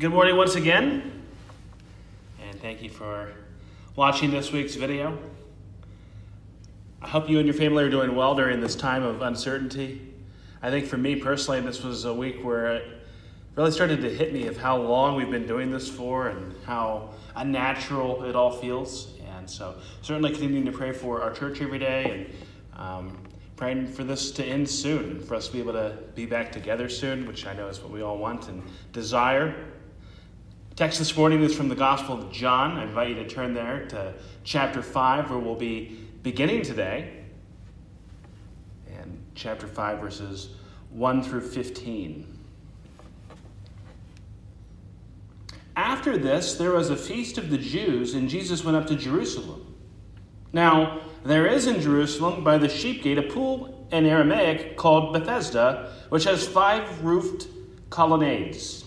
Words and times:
Good 0.00 0.12
morning 0.12 0.34
once 0.34 0.54
again, 0.54 1.12
and 2.40 2.58
thank 2.58 2.80
you 2.80 2.88
for 2.88 3.34
watching 3.96 4.30
this 4.30 4.50
week's 4.50 4.74
video. 4.74 5.18
I 7.02 7.06
hope 7.06 7.28
you 7.28 7.36
and 7.36 7.46
your 7.46 7.52
family 7.52 7.84
are 7.84 7.90
doing 7.90 8.16
well 8.16 8.34
during 8.34 8.62
this 8.62 8.74
time 8.74 9.02
of 9.02 9.20
uncertainty. 9.20 10.00
I 10.62 10.70
think 10.70 10.86
for 10.86 10.96
me 10.96 11.16
personally, 11.16 11.60
this 11.60 11.82
was 11.82 12.06
a 12.06 12.14
week 12.14 12.42
where 12.42 12.76
it 12.76 12.88
really 13.56 13.72
started 13.72 14.00
to 14.00 14.08
hit 14.08 14.32
me 14.32 14.46
of 14.46 14.56
how 14.56 14.78
long 14.78 15.16
we've 15.16 15.30
been 15.30 15.46
doing 15.46 15.70
this 15.70 15.86
for 15.86 16.28
and 16.28 16.54
how 16.64 17.10
unnatural 17.36 18.24
it 18.24 18.34
all 18.34 18.52
feels. 18.52 19.18
And 19.36 19.50
so, 19.50 19.74
certainly 20.00 20.30
continuing 20.30 20.64
to 20.64 20.72
pray 20.72 20.92
for 20.92 21.20
our 21.20 21.34
church 21.34 21.60
every 21.60 21.78
day 21.78 22.26
and 22.74 22.82
um, 22.82 23.18
praying 23.54 23.86
for 23.86 24.04
this 24.04 24.30
to 24.30 24.44
end 24.46 24.66
soon 24.66 25.20
for 25.20 25.34
us 25.34 25.48
to 25.48 25.52
be 25.52 25.58
able 25.58 25.74
to 25.74 25.98
be 26.14 26.24
back 26.24 26.50
together 26.52 26.88
soon, 26.88 27.26
which 27.26 27.44
I 27.44 27.52
know 27.52 27.68
is 27.68 27.82
what 27.82 27.90
we 27.92 28.00
all 28.00 28.16
want 28.16 28.48
and 28.48 28.62
desire. 28.92 29.54
Text 30.80 30.98
this 30.98 31.14
morning 31.14 31.42
is 31.42 31.54
from 31.54 31.68
the 31.68 31.74
Gospel 31.74 32.18
of 32.18 32.32
John. 32.32 32.78
I 32.78 32.84
invite 32.84 33.10
you 33.10 33.14
to 33.16 33.28
turn 33.28 33.52
there 33.52 33.84
to 33.88 34.14
chapter 34.44 34.80
5, 34.80 35.28
where 35.28 35.38
we'll 35.38 35.54
be 35.54 35.98
beginning 36.22 36.62
today. 36.62 37.22
And 38.90 39.22
chapter 39.34 39.66
5, 39.66 39.98
verses 39.98 40.54
1 40.88 41.22
through 41.22 41.42
15. 41.42 42.26
After 45.76 46.16
this, 46.16 46.54
there 46.54 46.70
was 46.70 46.88
a 46.88 46.96
feast 46.96 47.36
of 47.36 47.50
the 47.50 47.58
Jews, 47.58 48.14
and 48.14 48.30
Jesus 48.30 48.64
went 48.64 48.78
up 48.78 48.86
to 48.86 48.96
Jerusalem. 48.96 49.76
Now, 50.54 51.02
there 51.24 51.46
is 51.46 51.66
in 51.66 51.82
Jerusalem 51.82 52.42
by 52.42 52.56
the 52.56 52.70
sheep 52.70 53.02
gate 53.02 53.18
a 53.18 53.22
pool 53.22 53.86
in 53.92 54.06
Aramaic 54.06 54.78
called 54.78 55.12
Bethesda, 55.12 55.92
which 56.08 56.24
has 56.24 56.48
five 56.48 57.04
roofed 57.04 57.48
colonnades. 57.90 58.86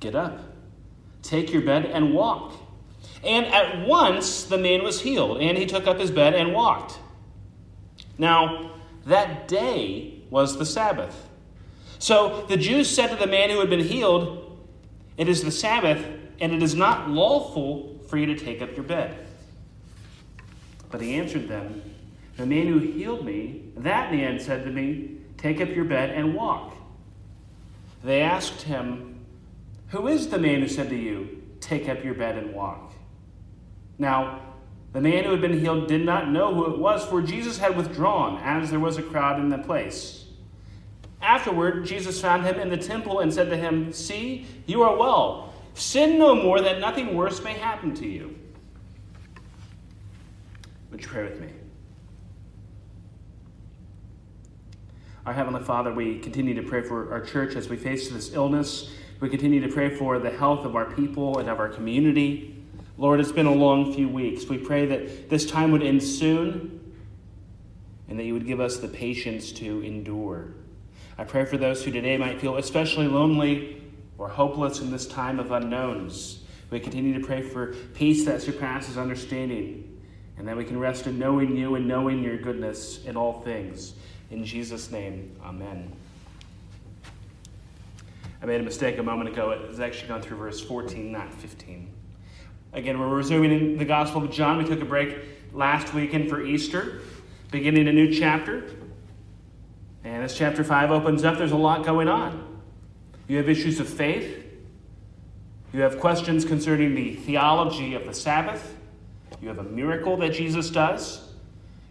Get 0.00 0.14
up, 0.14 0.40
take 1.22 1.52
your 1.52 1.62
bed, 1.62 1.86
and 1.86 2.14
walk. 2.14 2.54
And 3.22 3.46
at 3.46 3.86
once 3.86 4.44
the 4.44 4.58
man 4.58 4.82
was 4.82 5.02
healed, 5.02 5.40
and 5.40 5.56
he 5.56 5.66
took 5.66 5.86
up 5.86 5.98
his 5.98 6.10
bed 6.10 6.34
and 6.34 6.54
walked. 6.54 6.98
Now, 8.18 8.72
that 9.06 9.48
day 9.48 10.22
was 10.30 10.58
the 10.58 10.66
Sabbath. 10.66 11.28
So 11.98 12.46
the 12.48 12.56
Jews 12.56 12.88
said 12.88 13.08
to 13.08 13.16
the 13.16 13.26
man 13.26 13.50
who 13.50 13.60
had 13.60 13.68
been 13.68 13.80
healed, 13.80 14.58
It 15.18 15.28
is 15.28 15.42
the 15.42 15.50
Sabbath, 15.50 16.04
and 16.40 16.52
it 16.52 16.62
is 16.62 16.74
not 16.74 17.10
lawful 17.10 17.98
for 18.08 18.16
you 18.16 18.26
to 18.26 18.36
take 18.36 18.62
up 18.62 18.74
your 18.74 18.84
bed. 18.84 19.26
But 20.90 21.02
he 21.02 21.14
answered 21.14 21.48
them, 21.48 21.82
The 22.36 22.46
man 22.46 22.66
who 22.66 22.78
healed 22.78 23.24
me, 23.24 23.64
that 23.76 24.12
man 24.12 24.40
said 24.40 24.64
to 24.64 24.70
me, 24.70 25.18
Take 25.36 25.60
up 25.60 25.68
your 25.68 25.84
bed 25.84 26.10
and 26.10 26.34
walk. 26.34 26.74
They 28.02 28.22
asked 28.22 28.62
him, 28.62 29.09
Who 29.90 30.08
is 30.08 30.28
the 30.28 30.38
man 30.38 30.60
who 30.60 30.68
said 30.68 30.88
to 30.90 30.96
you, 30.96 31.42
Take 31.60 31.88
up 31.88 32.02
your 32.04 32.14
bed 32.14 32.36
and 32.36 32.54
walk? 32.54 32.92
Now, 33.98 34.40
the 34.92 35.00
man 35.00 35.24
who 35.24 35.30
had 35.30 35.40
been 35.40 35.58
healed 35.58 35.88
did 35.88 36.04
not 36.04 36.30
know 36.30 36.54
who 36.54 36.72
it 36.72 36.78
was, 36.78 37.04
for 37.04 37.22
Jesus 37.22 37.58
had 37.58 37.76
withdrawn, 37.76 38.40
as 38.42 38.70
there 38.70 38.80
was 38.80 38.96
a 38.96 39.02
crowd 39.02 39.38
in 39.38 39.48
the 39.48 39.58
place. 39.58 40.24
Afterward, 41.22 41.84
Jesus 41.84 42.20
found 42.20 42.44
him 42.44 42.58
in 42.58 42.70
the 42.70 42.76
temple 42.76 43.20
and 43.20 43.32
said 43.32 43.50
to 43.50 43.56
him, 43.56 43.92
See, 43.92 44.46
you 44.66 44.82
are 44.82 44.96
well. 44.96 45.52
Sin 45.74 46.18
no 46.18 46.34
more, 46.34 46.60
that 46.60 46.80
nothing 46.80 47.14
worse 47.14 47.42
may 47.44 47.52
happen 47.52 47.94
to 47.96 48.08
you. 48.08 48.36
Would 50.90 51.02
you 51.02 51.08
pray 51.08 51.24
with 51.24 51.40
me? 51.40 51.48
Our 55.26 55.32
Heavenly 55.32 55.62
Father, 55.62 55.92
we 55.92 56.18
continue 56.18 56.54
to 56.54 56.62
pray 56.62 56.82
for 56.82 57.12
our 57.12 57.20
church 57.20 57.54
as 57.54 57.68
we 57.68 57.76
face 57.76 58.08
this 58.08 58.32
illness. 58.32 58.90
We 59.20 59.28
continue 59.28 59.60
to 59.60 59.68
pray 59.68 59.94
for 59.94 60.18
the 60.18 60.30
health 60.30 60.64
of 60.64 60.74
our 60.74 60.86
people 60.86 61.38
and 61.38 61.48
of 61.50 61.60
our 61.60 61.68
community. 61.68 62.56
Lord, 62.96 63.20
it's 63.20 63.32
been 63.32 63.46
a 63.46 63.54
long 63.54 63.92
few 63.92 64.08
weeks. 64.08 64.46
We 64.46 64.56
pray 64.56 64.86
that 64.86 65.28
this 65.28 65.44
time 65.44 65.72
would 65.72 65.82
end 65.82 66.02
soon 66.02 66.94
and 68.08 68.18
that 68.18 68.24
you 68.24 68.32
would 68.32 68.46
give 68.46 68.60
us 68.60 68.78
the 68.78 68.88
patience 68.88 69.52
to 69.52 69.82
endure. 69.82 70.54
I 71.18 71.24
pray 71.24 71.44
for 71.44 71.58
those 71.58 71.84
who 71.84 71.90
today 71.90 72.16
might 72.16 72.40
feel 72.40 72.56
especially 72.56 73.08
lonely 73.08 73.82
or 74.16 74.28
hopeless 74.28 74.80
in 74.80 74.90
this 74.90 75.06
time 75.06 75.38
of 75.38 75.52
unknowns. 75.52 76.42
We 76.70 76.80
continue 76.80 77.18
to 77.20 77.26
pray 77.26 77.42
for 77.42 77.74
peace 77.94 78.24
that 78.24 78.40
surpasses 78.40 78.96
understanding 78.96 80.00
and 80.38 80.48
that 80.48 80.56
we 80.56 80.64
can 80.64 80.78
rest 80.78 81.06
in 81.06 81.18
knowing 81.18 81.54
you 81.54 81.74
and 81.74 81.86
knowing 81.86 82.22
your 82.24 82.38
goodness 82.38 83.04
in 83.04 83.18
all 83.18 83.42
things. 83.42 83.92
In 84.30 84.46
Jesus' 84.46 84.90
name, 84.90 85.36
amen. 85.44 85.92
I 88.42 88.46
made 88.46 88.60
a 88.60 88.64
mistake 88.64 88.98
a 88.98 89.02
moment 89.02 89.28
ago. 89.28 89.50
It 89.50 89.68
was 89.68 89.80
actually 89.80 90.08
gone 90.08 90.22
through 90.22 90.38
verse 90.38 90.60
14, 90.60 91.12
not 91.12 91.32
15. 91.34 91.92
Again, 92.72 92.98
we're 92.98 93.08
resuming 93.08 93.52
in 93.52 93.76
the 93.76 93.84
Gospel 93.84 94.24
of 94.24 94.30
John. 94.30 94.56
We 94.58 94.64
took 94.64 94.80
a 94.80 94.84
break 94.84 95.18
last 95.52 95.92
weekend 95.92 96.30
for 96.30 96.42
Easter, 96.42 97.02
beginning 97.50 97.88
a 97.88 97.92
new 97.92 98.12
chapter. 98.12 98.70
And 100.04 100.22
as 100.22 100.34
chapter 100.34 100.64
5 100.64 100.90
opens 100.90 101.24
up, 101.24 101.36
there's 101.36 101.52
a 101.52 101.56
lot 101.56 101.84
going 101.84 102.08
on. 102.08 102.62
You 103.28 103.36
have 103.36 103.48
issues 103.48 103.78
of 103.78 103.88
faith, 103.88 104.44
you 105.72 105.82
have 105.82 106.00
questions 106.00 106.44
concerning 106.44 106.94
the 106.94 107.14
theology 107.14 107.94
of 107.94 108.04
the 108.04 108.14
Sabbath. 108.14 108.76
You 109.40 109.48
have 109.48 109.58
a 109.58 109.64
miracle 109.64 110.16
that 110.16 110.32
Jesus 110.32 110.68
does. 110.68 111.32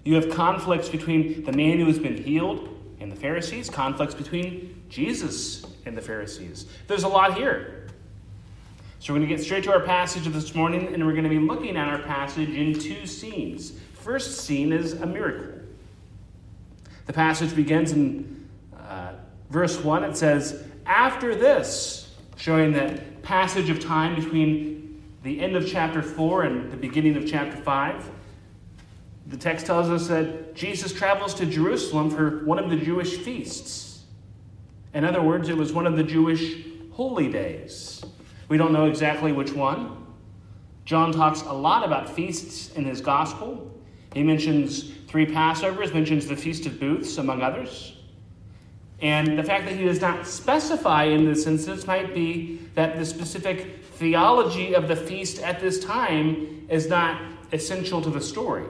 You 0.04 0.16
have 0.16 0.30
conflicts 0.30 0.90
between 0.90 1.44
the 1.46 1.54
man 1.54 1.80
who 1.80 1.86
has 1.86 1.98
been 1.98 2.22
healed 2.22 2.79
and 3.00 3.12
the 3.12 3.16
Pharisees, 3.16 3.70
conflicts 3.70 4.14
between 4.14 4.84
Jesus 4.90 5.66
and 5.86 5.98
the 5.98 6.02
Pharisees. 6.02 6.66
There's 6.88 7.04
a 7.04 7.08
lot 7.08 7.36
here. 7.36 7.88
So 9.00 9.14
we're 9.14 9.20
going 9.20 9.30
to 9.30 9.36
get 9.36 9.44
straight 9.44 9.64
to 9.64 9.72
our 9.72 9.80
passage 9.80 10.28
of 10.28 10.34
this 10.34 10.54
morning, 10.54 10.94
and 10.94 11.06
we're 11.06 11.14
going 11.14 11.24
to 11.24 11.30
be 11.30 11.40
looking 11.40 11.78
at 11.78 11.88
our 11.88 12.00
passage 12.00 12.50
in 12.50 12.78
two 12.78 13.06
scenes. 13.06 13.72
First 13.94 14.42
scene 14.42 14.74
is 14.74 14.94
a 14.94 15.06
miracle. 15.06 15.62
The 17.06 17.14
passage 17.14 17.56
begins 17.56 17.94
in 17.94 18.48
uh, 18.78 19.14
verse 19.50 19.78
1. 19.78 20.04
It 20.04 20.18
says, 20.18 20.64
After 20.86 21.34
this, 21.34 22.14
showing 22.36 22.74
that 22.74 23.22
passage 23.24 23.70
of 23.70 23.80
time 23.80 24.16
between 24.16 25.02
the 25.24 25.40
end 25.40 25.56
of 25.56 25.68
chapter 25.68 26.02
4 26.02 26.44
and 26.44 26.72
the 26.72 26.78
beginning 26.78 27.16
of 27.16 27.26
chapter 27.26 27.56
5, 27.56 28.10
the 29.30 29.38
text 29.38 29.68
tells 29.68 29.90
us 29.90 30.08
that 30.08 30.56
Jesus 30.56 30.92
travels 30.92 31.36
to 31.36 31.46
Jerusalem 31.46 32.10
for 32.10 32.44
one 32.46 32.58
of 32.58 32.72
the 32.72 32.76
Jewish 32.76 33.18
feasts. 33.18 34.04
In 34.96 35.06
other 35.06 35.22
words, 35.22 35.50
it 35.50 35.58
was 35.58 35.72
one 35.72 35.86
of 35.86 35.96
the 35.96 36.04
Jewish 36.04 36.66
holy 36.92 37.32
days. 37.32 38.04
We 38.48 38.58
don't 38.58 38.74
know 38.74 38.88
exactly 38.88 39.32
which 39.32 39.54
one. 39.54 40.04
John 40.84 41.12
talks 41.12 41.44
a 41.44 41.54
lot 41.54 41.86
about 41.86 42.10
feasts 42.10 42.72
in 42.74 42.86
his 42.86 43.02
gospel. 43.02 43.72
He 44.14 44.24
mentions 44.24 44.92
three 45.08 45.28
Passovers, 45.28 45.94
mentions 45.94 46.26
the 46.26 46.36
Feast 46.36 46.66
of 46.66 46.80
Booths, 46.80 47.20
among 47.20 47.44
others. 47.44 47.96
And 49.00 49.38
the 49.38 49.44
fact 49.44 49.66
that 49.66 49.76
he 49.76 49.86
does 49.86 50.02
not 50.02 50.26
specify 50.26 51.04
in 51.04 51.26
this 51.26 51.46
instance 51.46 51.86
might 51.86 52.16
be 52.16 52.60
that 52.74 52.98
the 52.98 53.06
specific 53.06 53.84
theology 53.94 54.74
of 54.74 54.88
the 54.88 54.96
feast 54.96 55.40
at 55.44 55.60
this 55.60 55.80
time 55.84 56.66
is 56.68 56.88
not 56.88 57.22
essential 57.52 58.02
to 58.02 58.10
the 58.10 58.22
story. 58.22 58.66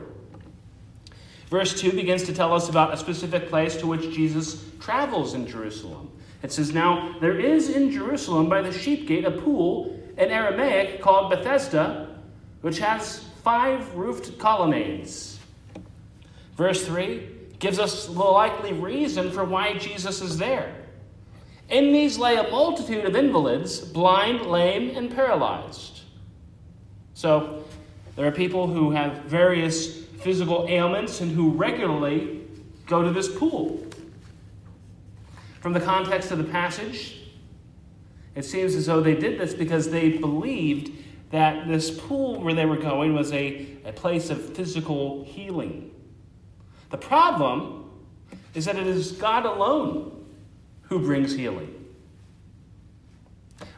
Verse 1.50 1.80
2 1.80 1.94
begins 1.94 2.24
to 2.24 2.34
tell 2.34 2.54
us 2.54 2.70
about 2.70 2.94
a 2.94 2.98
specific 2.98 3.50
place 3.50 3.76
to 3.78 3.88
which 3.88 4.14
Jesus 4.14 4.64
travels 4.80 5.34
in 5.34 5.48
Jerusalem. 5.48 6.12
It 6.44 6.52
says, 6.52 6.74
Now 6.74 7.16
there 7.20 7.40
is 7.40 7.70
in 7.70 7.92
Jerusalem 7.92 8.50
by 8.50 8.62
the 8.62 8.72
sheep 8.72 9.08
gate 9.08 9.26
a 9.26 9.32
pool 9.32 10.00
in 10.18 10.30
Aramaic 10.30 11.02
called 11.02 11.32
Bethesda, 11.32 12.16
which 12.62 12.80
has 12.80 13.24
five 13.44 13.96
roofed 13.96 14.38
colonnades. 14.38 15.40
Verse 16.56 16.86
3 16.86 17.28
gives 17.58 17.80
us 17.80 18.06
the 18.06 18.14
likely 18.14 18.74
reason 18.74 19.32
for 19.32 19.44
why 19.44 19.78
Jesus 19.78 20.22
is 20.22 20.38
there. 20.38 20.76
In 21.70 21.92
these 21.92 22.18
lay 22.18 22.36
a 22.36 22.50
multitude 22.50 23.06
of 23.06 23.16
invalids, 23.16 23.80
blind, 23.80 24.46
lame, 24.46 24.96
and 24.96 25.14
paralyzed. 25.14 26.02
So, 27.14 27.64
there 28.16 28.28
are 28.28 28.32
people 28.32 28.68
who 28.68 28.92
have 28.92 29.24
various 29.24 29.99
physical 30.22 30.66
ailments 30.68 31.22
and 31.22 31.32
who 31.32 31.52
regularly 31.52 32.42
go 32.88 33.04
to 33.04 33.12
this 33.12 33.28
pool. 33.28 33.86
From 35.62 35.74
the 35.74 35.80
context 35.80 36.32
of 36.32 36.38
the 36.38 36.44
passage, 36.46 37.16
It 38.36 38.46
seems 38.46 38.76
as 38.76 38.86
though 38.86 39.02
they 39.02 39.16
did 39.16 39.38
this 39.38 39.54
because 39.54 39.90
they 39.90 40.18
believed 40.18 40.92
that 41.32 41.68
this 41.68 41.92
pool 41.92 42.42
where 42.42 42.54
they 42.54 42.66
were 42.66 42.78
going 42.78 43.14
was 43.14 43.34
a, 43.34 43.68
a 43.84 43.92
place 43.92 44.30
of 44.30 44.56
physical 44.56 45.26
healing. 45.26 45.92
The 46.90 46.98
problem 46.98 47.92
is 48.54 48.64
that 48.64 48.78
it 48.78 48.88
is 48.88 49.12
God 49.12 49.46
alone 49.46 50.26
who 50.84 51.00
brings 51.00 51.36
healing. 51.36 51.76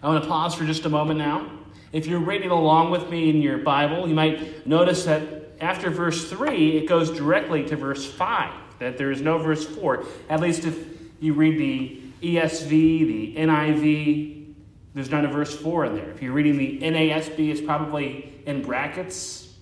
I 0.04 0.08
want 0.10 0.24
to 0.24 0.30
pause 0.30 0.54
for 0.54 0.64
just 0.64 0.86
a 0.86 0.90
moment 0.90 1.18
now. 1.18 1.50
If 1.92 2.06
you're 2.06 2.20
reading 2.20 2.52
along 2.52 2.92
with 2.92 3.10
me 3.10 3.32
in 3.32 3.42
your 3.42 3.58
Bible, 3.58 4.08
you 4.08 4.14
might 4.14 4.68
notice 4.68 5.06
that 5.06 5.41
after 5.62 5.90
verse 5.90 6.30
3, 6.30 6.78
it 6.78 6.88
goes 6.88 7.12
directly 7.12 7.64
to 7.66 7.76
verse 7.76 8.06
5, 8.06 8.54
that 8.80 8.98
there 8.98 9.12
is 9.12 9.22
no 9.22 9.38
verse 9.38 9.66
4. 9.66 10.04
At 10.30 10.40
least 10.40 10.66
if 10.66 10.76
you 11.20 11.34
read 11.34 11.60
the 11.60 12.02
ESV, 12.28 12.70
the 12.70 13.36
NIV, 13.38 14.54
there's 14.94 15.12
not 15.12 15.24
a 15.24 15.28
verse 15.28 15.56
4 15.56 15.86
in 15.86 15.96
there. 15.96 16.10
If 16.10 16.22
you're 16.22 16.34
reading 16.34 16.58
the 16.58 16.80
NASB, 16.80 17.52
it's 17.52 17.62
probably 17.62 18.34
in 18.46 18.62
brackets. 18.62 19.54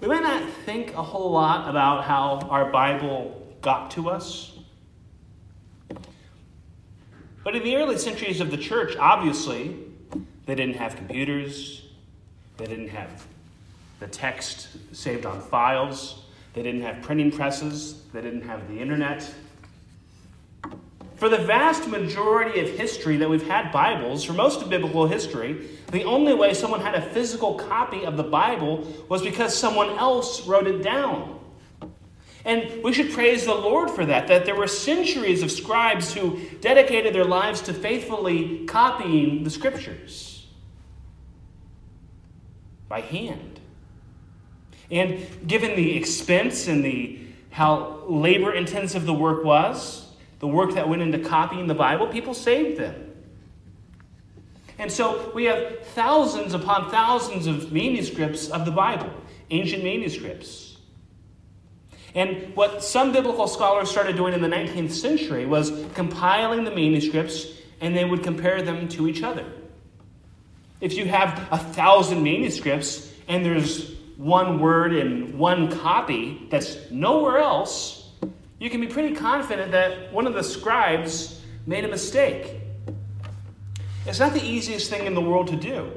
We 0.00 0.08
might 0.08 0.22
not 0.22 0.48
think 0.64 0.94
a 0.94 1.02
whole 1.02 1.30
lot 1.30 1.68
about 1.68 2.04
how 2.04 2.40
our 2.48 2.70
Bible 2.70 3.56
got 3.60 3.90
to 3.92 4.10
us. 4.10 4.58
But 7.44 7.56
in 7.56 7.64
the 7.64 7.76
early 7.76 7.98
centuries 7.98 8.40
of 8.40 8.50
the 8.50 8.56
church, 8.56 8.96
obviously, 8.96 9.76
they 10.46 10.54
didn't 10.54 10.76
have 10.76 10.96
computers, 10.96 11.86
they 12.56 12.66
didn't 12.66 12.88
have 12.88 13.26
the 14.02 14.08
text 14.08 14.68
saved 14.90 15.24
on 15.24 15.40
files, 15.40 16.24
they 16.54 16.62
didn't 16.62 16.82
have 16.82 17.00
printing 17.02 17.30
presses, 17.30 18.02
they 18.12 18.20
didn't 18.20 18.42
have 18.42 18.66
the 18.68 18.80
internet. 18.80 19.32
For 21.14 21.28
the 21.28 21.38
vast 21.38 21.86
majority 21.86 22.58
of 22.58 22.68
history 22.68 23.16
that 23.18 23.30
we've 23.30 23.46
had 23.46 23.70
Bibles, 23.70 24.24
for 24.24 24.32
most 24.32 24.60
of 24.60 24.68
biblical 24.68 25.06
history, 25.06 25.68
the 25.92 26.02
only 26.02 26.34
way 26.34 26.52
someone 26.52 26.80
had 26.80 26.96
a 26.96 27.00
physical 27.00 27.54
copy 27.54 28.04
of 28.04 28.16
the 28.16 28.24
Bible 28.24 28.92
was 29.08 29.22
because 29.22 29.56
someone 29.56 29.90
else 29.90 30.48
wrote 30.48 30.66
it 30.66 30.82
down. 30.82 31.38
And 32.44 32.82
we 32.82 32.92
should 32.92 33.12
praise 33.12 33.44
the 33.44 33.54
Lord 33.54 33.88
for 33.88 34.04
that, 34.04 34.26
that 34.26 34.46
there 34.46 34.56
were 34.56 34.66
centuries 34.66 35.44
of 35.44 35.52
scribes 35.52 36.12
who 36.12 36.40
dedicated 36.60 37.14
their 37.14 37.24
lives 37.24 37.60
to 37.62 37.72
faithfully 37.72 38.64
copying 38.66 39.44
the 39.44 39.50
scriptures 39.50 40.48
by 42.88 43.00
hand. 43.00 43.51
And 44.92 45.26
given 45.48 45.74
the 45.74 45.96
expense 45.96 46.68
and 46.68 46.84
the 46.84 47.18
how 47.50 48.02
labor 48.06 48.52
intensive 48.52 49.04
the 49.06 49.14
work 49.14 49.42
was, 49.42 50.06
the 50.38 50.46
work 50.46 50.74
that 50.74 50.88
went 50.88 51.02
into 51.02 51.18
copying 51.18 51.66
the 51.66 51.74
Bible, 51.74 52.06
people 52.06 52.34
saved 52.34 52.78
them. 52.78 53.10
And 54.78 54.92
so 54.92 55.30
we 55.34 55.44
have 55.44 55.86
thousands 55.88 56.54
upon 56.54 56.90
thousands 56.90 57.46
of 57.46 57.72
manuscripts 57.72 58.48
of 58.48 58.64
the 58.64 58.70
Bible, 58.70 59.10
ancient 59.50 59.82
manuscripts. 59.82 60.76
And 62.14 62.54
what 62.54 62.84
some 62.84 63.12
biblical 63.12 63.46
scholars 63.46 63.90
started 63.90 64.16
doing 64.16 64.34
in 64.34 64.42
the 64.42 64.48
19th 64.48 64.90
century 64.90 65.46
was 65.46 65.72
compiling 65.94 66.64
the 66.64 66.70
manuscripts 66.70 67.46
and 67.80 67.96
they 67.96 68.04
would 68.04 68.22
compare 68.22 68.60
them 68.60 68.88
to 68.88 69.08
each 69.08 69.22
other. 69.22 69.46
If 70.80 70.94
you 70.94 71.06
have 71.06 71.48
a 71.50 71.58
thousand 71.58 72.22
manuscripts 72.22 73.10
and 73.28 73.44
there's 73.44 74.01
one 74.22 74.60
word 74.60 74.94
in 74.94 75.36
one 75.36 75.68
copy 75.80 76.46
that's 76.48 76.90
nowhere 76.92 77.38
else, 77.38 78.10
you 78.60 78.70
can 78.70 78.80
be 78.80 78.86
pretty 78.86 79.16
confident 79.16 79.72
that 79.72 80.12
one 80.12 80.28
of 80.28 80.34
the 80.34 80.44
scribes 80.44 81.40
made 81.66 81.84
a 81.84 81.88
mistake. 81.88 82.60
It's 84.06 84.20
not 84.20 84.32
the 84.32 84.44
easiest 84.44 84.88
thing 84.88 85.06
in 85.06 85.14
the 85.14 85.20
world 85.20 85.48
to 85.48 85.56
do. 85.56 85.90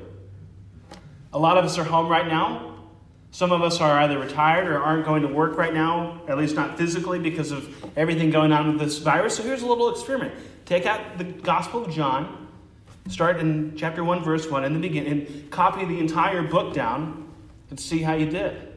A 1.34 1.38
lot 1.38 1.58
of 1.58 1.66
us 1.66 1.78
are 1.78 1.84
home 1.84 2.08
right 2.08 2.28
now. 2.28 2.74
Some 3.30 3.52
of 3.52 3.62
us 3.62 3.80
are 3.80 4.00
either 4.00 4.18
retired 4.18 4.68
or 4.68 4.82
aren't 4.82 5.06
going 5.06 5.22
to 5.22 5.28
work 5.28 5.56
right 5.56 5.74
now, 5.74 6.22
at 6.28 6.38
least 6.38 6.56
not 6.56 6.80
physically, 6.80 7.20
because 7.20 7.52
of 7.52 7.70
everything 7.96 8.32
going 8.32 8.52
on 8.52 8.70
with 8.70 8.80
this 8.80 8.98
virus. 8.98 9.38
So 9.38 9.44
here's 9.44 9.62
a 9.62 9.68
little 9.68 9.92
experiment. 9.92 10.34
Take 10.66 10.88
out 10.88 11.20
the 11.20 11.26
Gospel 11.26 11.86
of 11.86 11.92
John, 11.92 12.48
start 13.08 13.38
in 13.38 13.76
chapter 13.78 14.04
1, 14.04 14.24
verse 14.24 14.50
1 14.50 14.64
in 14.64 14.74
the 14.74 14.80
beginning, 14.80 15.48
copy 15.52 15.86
the 15.86 16.00
entire 16.00 16.42
book 16.42 16.74
down 16.74 17.25
and 17.70 17.80
see 17.80 18.02
how 18.02 18.14
you 18.14 18.28
did. 18.28 18.74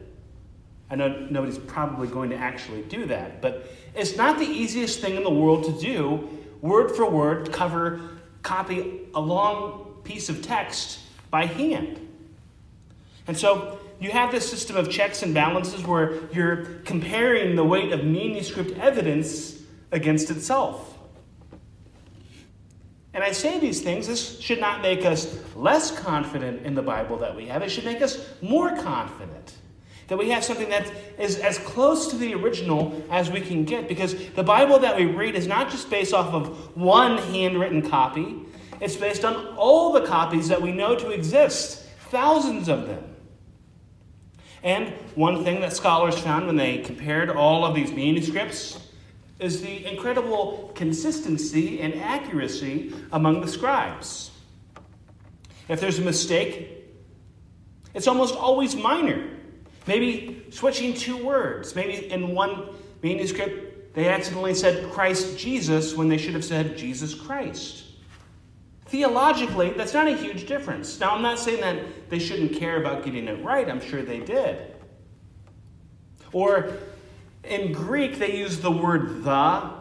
I 0.89 0.95
know 0.95 1.27
nobody's 1.29 1.57
probably 1.57 2.07
going 2.07 2.31
to 2.31 2.35
actually 2.35 2.81
do 2.83 3.05
that, 3.05 3.41
but 3.41 3.71
it's 3.95 4.17
not 4.17 4.39
the 4.39 4.45
easiest 4.45 5.01
thing 5.01 5.15
in 5.15 5.23
the 5.23 5.29
world 5.29 5.65
to 5.65 5.71
do, 5.79 6.27
word 6.61 6.95
for 6.95 7.09
word, 7.09 7.51
cover, 7.51 8.01
copy 8.41 9.01
a 9.13 9.21
long 9.21 10.01
piece 10.03 10.29
of 10.29 10.41
text 10.41 10.99
by 11.29 11.45
hand. 11.45 12.05
And 13.27 13.37
so 13.37 13.79
you 13.99 14.11
have 14.11 14.31
this 14.31 14.49
system 14.49 14.75
of 14.75 14.89
checks 14.89 15.21
and 15.21 15.33
balances 15.33 15.83
where 15.85 16.15
you're 16.33 16.65
comparing 16.85 17.55
the 17.55 17.63
weight 17.63 17.91
of 17.91 18.03
manuscript 18.03 18.77
evidence 18.79 19.61
against 19.91 20.31
itself. 20.31 20.97
And 23.19 23.27
I 23.27 23.33
say 23.33 23.59
these 23.59 23.81
things, 23.81 24.07
this 24.07 24.39
should 24.39 24.61
not 24.61 24.81
make 24.81 25.03
us 25.03 25.37
less 25.53 25.91
confident 25.91 26.65
in 26.65 26.73
the 26.73 26.81
Bible 26.81 27.17
that 27.17 27.35
we 27.35 27.47
have, 27.47 27.61
it 27.61 27.67
should 27.69 27.83
make 27.83 28.01
us 28.01 28.25
more 28.41 28.73
confident 28.77 29.55
that 30.07 30.17
we 30.17 30.29
have 30.29 30.41
something 30.41 30.69
that 30.69 30.89
is 31.17 31.37
as 31.39 31.57
close 31.57 32.07
to 32.11 32.15
the 32.15 32.33
original 32.33 33.03
as 33.11 33.29
we 33.29 33.41
can 33.41 33.65
get. 33.65 33.89
Because 33.89 34.15
the 34.29 34.43
Bible 34.43 34.79
that 34.79 34.95
we 34.95 35.05
read 35.05 35.35
is 35.35 35.47
not 35.47 35.69
just 35.69 35.89
based 35.89 36.13
off 36.13 36.33
of 36.33 36.77
one 36.77 37.17
handwritten 37.17 37.89
copy, 37.89 38.37
it's 38.79 38.95
based 38.95 39.25
on 39.25 39.47
all 39.57 39.91
the 39.91 40.05
copies 40.05 40.47
that 40.47 40.61
we 40.61 40.71
know 40.71 40.95
to 40.95 41.09
exist, 41.09 41.85
thousands 42.11 42.69
of 42.69 42.87
them. 42.87 43.03
And 44.63 44.93
one 45.15 45.43
thing 45.43 45.59
that 45.59 45.73
scholars 45.73 46.17
found 46.17 46.47
when 46.47 46.55
they 46.55 46.77
compared 46.77 47.29
all 47.29 47.65
of 47.65 47.75
these 47.75 47.91
manuscripts 47.91 48.79
is 49.39 49.61
the 49.61 49.85
incredible 49.89 50.71
consistency 50.75 51.79
and 51.81 51.95
accuracy 51.95 52.93
among 53.11 53.41
the 53.41 53.47
scribes. 53.47 54.31
If 55.69 55.79
there's 55.79 55.99
a 55.99 56.03
mistake, 56.03 56.79
it's 57.93 58.07
almost 58.07 58.35
always 58.35 58.75
minor. 58.75 59.29
Maybe 59.87 60.45
switching 60.51 60.93
two 60.93 61.23
words. 61.23 61.75
Maybe 61.75 62.11
in 62.11 62.35
one 62.35 62.69
manuscript, 63.01 63.95
they 63.95 64.09
accidentally 64.09 64.53
said 64.53 64.91
Christ 64.91 65.37
Jesus 65.37 65.95
when 65.95 66.09
they 66.09 66.17
should 66.17 66.33
have 66.33 66.45
said 66.45 66.77
Jesus 66.77 67.13
Christ. 67.13 67.85
Theologically, 68.87 69.69
that's 69.71 69.93
not 69.93 70.07
a 70.07 70.15
huge 70.15 70.47
difference. 70.47 70.99
Now, 70.99 71.15
I'm 71.15 71.21
not 71.21 71.39
saying 71.39 71.61
that 71.61 72.09
they 72.09 72.19
shouldn't 72.19 72.53
care 72.53 72.77
about 72.77 73.05
getting 73.05 73.27
it 73.27 73.43
right, 73.43 73.69
I'm 73.69 73.81
sure 73.81 74.01
they 74.01 74.19
did. 74.19 74.75
Or 76.33 76.73
in 77.43 77.71
Greek, 77.71 78.19
they 78.19 78.37
use 78.37 78.59
the 78.59 78.71
word 78.71 79.23
the. 79.23 79.71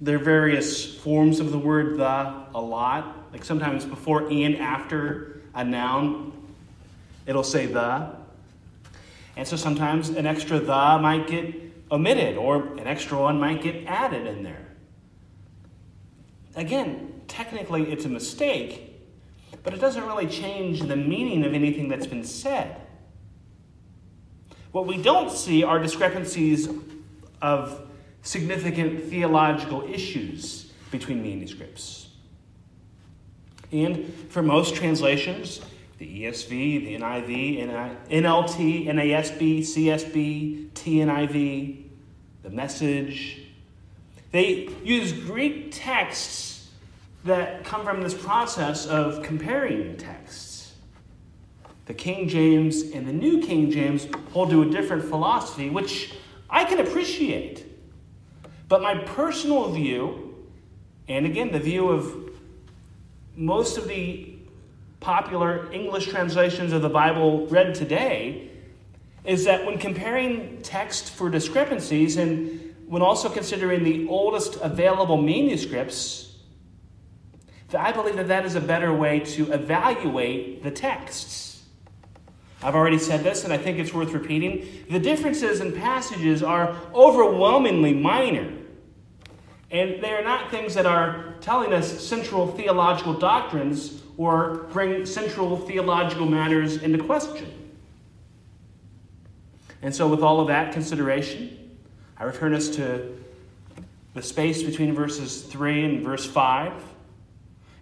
There 0.00 0.16
are 0.16 0.18
various 0.18 0.94
forms 0.96 1.40
of 1.40 1.52
the 1.52 1.58
word 1.58 1.98
the 1.98 2.04
a 2.54 2.60
lot. 2.60 3.32
Like 3.32 3.44
sometimes 3.44 3.84
before 3.84 4.28
and 4.30 4.56
after 4.56 5.42
a 5.54 5.64
noun, 5.64 6.32
it'll 7.26 7.42
say 7.42 7.66
the. 7.66 8.14
And 9.36 9.46
so 9.46 9.56
sometimes 9.56 10.10
an 10.10 10.26
extra 10.26 10.58
the 10.58 10.98
might 11.00 11.26
get 11.26 11.54
omitted 11.90 12.36
or 12.36 12.76
an 12.78 12.86
extra 12.86 13.18
one 13.18 13.38
might 13.40 13.62
get 13.62 13.86
added 13.86 14.26
in 14.26 14.42
there. 14.42 14.66
Again, 16.56 17.22
technically 17.28 17.90
it's 17.92 18.04
a 18.04 18.08
mistake, 18.08 19.00
but 19.62 19.72
it 19.72 19.80
doesn't 19.80 20.04
really 20.04 20.26
change 20.26 20.82
the 20.82 20.96
meaning 20.96 21.44
of 21.44 21.54
anything 21.54 21.88
that's 21.88 22.06
been 22.06 22.24
said. 22.24 22.80
What 24.72 24.86
we 24.86 25.00
don't 25.00 25.30
see 25.30 25.64
are 25.64 25.78
discrepancies 25.78 26.68
of 27.42 27.88
significant 28.22 29.04
theological 29.04 29.82
issues 29.82 30.72
between 30.90 31.22
manuscripts. 31.22 32.08
And 33.72 34.12
for 34.28 34.42
most 34.42 34.74
translations, 34.74 35.60
the 35.98 36.24
ESV, 36.24 36.48
the 36.48 36.96
NIV, 36.98 38.08
NLT, 38.08 38.86
NASB, 38.86 39.60
CSB, 39.60 40.70
TNIV, 40.70 41.84
the 42.42 42.50
message. 42.50 43.42
They 44.32 44.70
use 44.82 45.12
Greek 45.12 45.68
texts 45.72 46.70
that 47.24 47.64
come 47.64 47.84
from 47.84 48.02
this 48.02 48.14
process 48.14 48.86
of 48.86 49.22
comparing 49.22 49.96
texts. 49.98 50.72
The 51.84 51.94
King 51.94 52.28
James 52.28 52.82
and 52.92 53.06
the 53.06 53.12
New 53.12 53.42
King 53.42 53.70
James 53.70 54.08
hold 54.32 54.50
to 54.50 54.62
a 54.62 54.66
different 54.66 55.04
philosophy, 55.04 55.68
which 55.68 56.14
I 56.50 56.64
can 56.64 56.80
appreciate. 56.80 57.64
But 58.68 58.82
my 58.82 58.98
personal 58.98 59.70
view, 59.70 60.46
and 61.08 61.26
again, 61.26 61.52
the 61.52 61.60
view 61.60 61.88
of 61.88 62.30
most 63.36 63.78
of 63.78 63.88
the 63.88 64.36
popular 65.00 65.72
English 65.72 66.08
translations 66.08 66.72
of 66.72 66.82
the 66.82 66.88
Bible 66.88 67.46
read 67.46 67.74
today 67.74 68.50
is 69.24 69.44
that 69.44 69.64
when 69.64 69.78
comparing 69.78 70.60
text 70.62 71.10
for 71.10 71.30
discrepancies 71.30 72.16
and 72.16 72.74
when 72.86 73.02
also 73.02 73.28
considering 73.28 73.84
the 73.84 74.08
oldest 74.08 74.56
available 74.56 75.16
manuscripts, 75.16 76.38
I 77.72 77.92
believe 77.92 78.16
that 78.16 78.28
that 78.28 78.44
is 78.44 78.56
a 78.56 78.60
better 78.60 78.92
way 78.92 79.20
to 79.20 79.52
evaluate 79.52 80.62
the 80.62 80.70
texts. 80.70 81.49
I've 82.62 82.74
already 82.74 82.98
said 82.98 83.24
this, 83.24 83.44
and 83.44 83.52
I 83.52 83.58
think 83.58 83.78
it's 83.78 83.94
worth 83.94 84.12
repeating. 84.12 84.84
The 84.90 84.98
differences 84.98 85.60
in 85.60 85.72
passages 85.72 86.42
are 86.42 86.76
overwhelmingly 86.94 87.94
minor. 87.94 88.52
And 89.70 90.02
they 90.02 90.10
are 90.12 90.22
not 90.22 90.50
things 90.50 90.74
that 90.74 90.84
are 90.84 91.34
telling 91.40 91.72
us 91.72 92.06
central 92.06 92.48
theological 92.48 93.14
doctrines 93.14 94.02
or 94.16 94.66
bring 94.72 95.06
central 95.06 95.56
theological 95.56 96.26
matters 96.26 96.82
into 96.82 97.02
question. 97.02 97.50
And 99.80 99.94
so, 99.94 100.08
with 100.08 100.20
all 100.20 100.40
of 100.40 100.48
that 100.48 100.72
consideration, 100.72 101.78
I 102.18 102.24
return 102.24 102.52
us 102.52 102.68
to 102.76 103.16
the 104.12 104.22
space 104.22 104.62
between 104.62 104.94
verses 104.94 105.42
3 105.42 105.84
and 105.84 106.04
verse 106.04 106.26
5. 106.26 106.89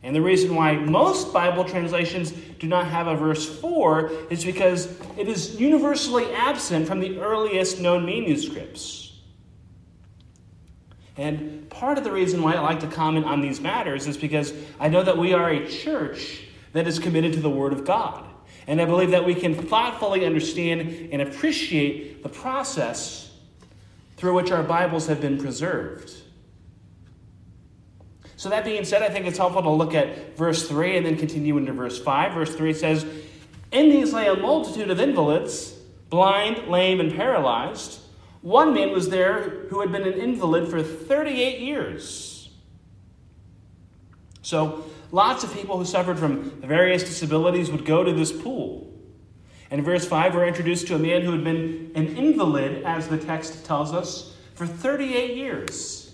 And 0.03 0.15
the 0.15 0.23
reason 0.23 0.55
why 0.55 0.77
most 0.77 1.33
Bible 1.33 1.65
translations 1.65 2.31
do 2.59 2.69
not 2.69 2.87
have 2.87 3.09
a 3.09 3.17
verse 3.17 3.59
4 3.61 4.11
is 4.31 4.45
because 4.45 4.87
it 5.17 5.29
is 5.29 5.61
universally 5.61 6.33
absent 6.33 6.87
from 6.87 7.01
the 7.01 7.19
earliest 7.19 7.81
known 7.81 8.07
manuscripts. 8.07 9.13
And 11.17 11.69
part 11.69 11.99
of 11.99 12.05
the 12.05 12.13
reason 12.13 12.43
why 12.43 12.55
I 12.55 12.61
like 12.61 12.81
to 12.81 12.87
comment 12.87 13.27
on 13.27 13.41
these 13.41 13.61
matters 13.61 14.07
is 14.07 14.17
because 14.17 14.53
I 14.79 14.89
know 14.89 15.03
that 15.03 15.19
we 15.19 15.35
are 15.35 15.51
a 15.51 15.67
church 15.67 16.45
that 16.73 16.87
is 16.87 17.01
committed 17.01 17.33
to 17.33 17.41
the 17.41 17.51
Word 17.51 17.73
of 17.73 17.85
God. 17.85 18.25
And 18.69 18.81
I 18.81 18.85
believe 18.85 19.11
that 19.11 19.25
we 19.25 19.35
can 19.35 19.55
thoughtfully 19.55 20.25
understand 20.25 21.09
and 21.11 21.23
appreciate 21.23 22.23
the 22.23 22.29
process 22.29 23.33
through 24.17 24.35
which 24.35 24.53
our 24.53 24.63
Bibles 24.63 25.09
have 25.09 25.21
been 25.21 25.39
preserved. 25.39 26.13
So, 28.39 28.51
that 28.51 28.65
being 28.65 28.85
said, 28.85 29.03
I 29.03 29.09
think 29.09 29.27
it's 29.27 29.37
helpful 29.37 29.63
to 29.63 29.71
look 29.71 29.95
at 29.95 30.37
verse 30.37 30.69
3 30.69 30.97
and 30.97 31.05
then 31.05 31.17
continue 31.17 31.57
into 31.57 31.73
verse 31.73 32.01
5. 32.01 32.35
Verse 32.35 32.55
3 32.55 32.73
says, 32.73 33.05
In 33.73 33.91
these 33.91 34.13
lay 34.13 34.29
a 34.29 34.37
multitude 34.37 34.91
of 34.91 35.01
invalids, 35.01 35.75
blind, 36.09 36.69
lame, 36.69 37.01
and 37.01 37.13
paralyzed. 37.13 37.99
One 38.43 38.75
man 38.75 38.93
was 38.93 39.09
there 39.09 39.67
who 39.71 39.81
had 39.81 39.91
been 39.91 40.07
an 40.07 40.13
invalid 40.13 40.71
for 40.71 40.85
38 40.85 41.59
years. 41.59 42.51
So, 44.43 44.85
lots 45.11 45.43
of 45.43 45.53
people 45.53 45.77
who 45.77 45.85
suffered 45.85 46.17
from 46.21 46.49
various 46.61 47.03
disabilities 47.03 47.73
would 47.73 47.85
go 47.85 48.05
to 48.05 48.13
this 48.13 48.31
pool. 48.31 48.97
In 49.73 49.83
verse 49.83 50.07
5, 50.07 50.37
we're 50.37 50.47
introduced 50.47 50.87
to 50.87 50.95
a 50.95 50.99
man 51.01 51.23
who 51.23 51.33
had 51.33 51.43
been 51.43 51.91
an 51.97 52.17
invalid, 52.17 52.85
as 52.85 53.09
the 53.09 53.19
text 53.19 53.67
tells 53.67 53.93
us, 53.93 54.37
for 54.55 54.65
38 54.65 55.37
years. 55.37 56.08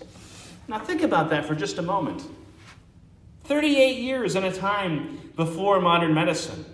Now, 0.67 0.79
think 0.79 1.01
about 1.01 1.29
that 1.29 1.45
for 1.45 1.55
just 1.55 1.77
a 1.77 1.81
moment. 1.81 2.23
38 3.43 3.97
years 3.99 4.35
in 4.35 4.43
a 4.43 4.51
time 4.51 5.31
before 5.35 5.79
modern 5.79 6.13
medicine. 6.13 6.65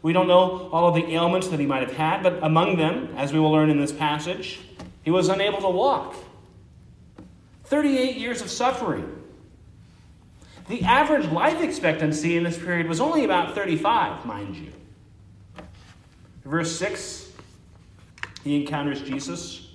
We 0.00 0.12
don't 0.12 0.28
know 0.28 0.68
all 0.70 0.88
of 0.88 0.94
the 0.94 1.14
ailments 1.14 1.48
that 1.48 1.60
he 1.60 1.66
might 1.66 1.82
have 1.82 1.96
had, 1.96 2.22
but 2.22 2.42
among 2.42 2.76
them, 2.76 3.14
as 3.16 3.32
we 3.32 3.38
will 3.38 3.50
learn 3.50 3.70
in 3.70 3.80
this 3.80 3.92
passage, 3.92 4.60
he 5.02 5.10
was 5.10 5.28
unable 5.28 5.60
to 5.60 5.68
walk. 5.68 6.14
38 7.64 8.16
years 8.16 8.40
of 8.40 8.50
suffering. 8.50 9.10
The 10.68 10.82
average 10.82 11.26
life 11.26 11.60
expectancy 11.60 12.36
in 12.36 12.44
this 12.44 12.58
period 12.58 12.86
was 12.86 13.00
only 13.00 13.24
about 13.24 13.54
35, 13.54 14.24
mind 14.24 14.56
you. 14.56 14.72
Verse 16.44 16.74
6, 16.78 17.32
he 18.42 18.60
encounters 18.60 19.02
Jesus. 19.02 19.68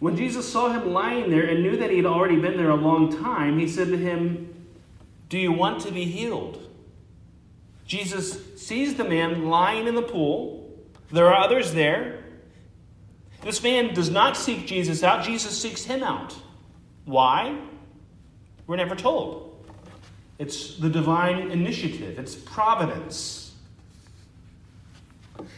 When 0.00 0.16
Jesus 0.16 0.50
saw 0.50 0.70
him 0.70 0.92
lying 0.92 1.30
there 1.30 1.46
and 1.46 1.62
knew 1.62 1.76
that 1.76 1.90
he 1.90 1.96
had 1.96 2.06
already 2.06 2.38
been 2.38 2.56
there 2.56 2.70
a 2.70 2.76
long 2.76 3.16
time, 3.16 3.58
he 3.58 3.68
said 3.68 3.88
to 3.88 3.96
him, 3.96 4.54
Do 5.28 5.38
you 5.38 5.52
want 5.52 5.80
to 5.82 5.92
be 5.92 6.04
healed? 6.04 6.64
Jesus 7.86 8.38
sees 8.56 8.94
the 8.94 9.04
man 9.04 9.48
lying 9.48 9.86
in 9.86 9.94
the 9.94 10.02
pool. 10.02 10.70
There 11.10 11.26
are 11.26 11.42
others 11.42 11.72
there. 11.72 12.24
This 13.42 13.62
man 13.62 13.94
does 13.94 14.10
not 14.10 14.36
seek 14.36 14.66
Jesus 14.66 15.02
out, 15.02 15.24
Jesus 15.24 15.60
seeks 15.60 15.84
him 15.84 16.02
out. 16.02 16.36
Why? 17.04 17.58
We're 18.66 18.76
never 18.76 18.94
told. 18.94 19.66
It's 20.38 20.76
the 20.76 20.90
divine 20.90 21.50
initiative, 21.50 22.18
it's 22.18 22.34
providence. 22.34 23.54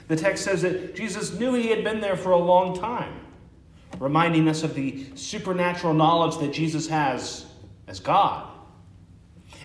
The 0.09 0.17
text 0.17 0.45
says 0.45 0.63
that 0.63 0.95
Jesus 0.95 1.39
knew 1.39 1.55
he 1.55 1.69
had 1.69 1.83
been 1.83 2.01
there 2.01 2.17
for 2.17 2.33
a 2.33 2.39
long 2.39 2.79
time, 2.79 3.21
reminding 3.99 4.49
us 4.49 4.63
of 4.63 4.75
the 4.75 5.07
supernatural 5.15 5.95
knowledge 5.95 6.39
that 6.39 6.53
Jesus 6.53 6.89
has 6.89 7.47
as 7.87 8.01
God. 8.01 8.47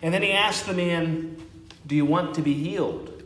And 0.01 0.13
then 0.13 0.21
he 0.21 0.31
asked 0.31 0.65
the 0.65 0.73
man, 0.73 1.37
Do 1.85 1.95
you 1.95 2.05
want 2.05 2.35
to 2.35 2.41
be 2.41 2.53
healed? 2.53 3.23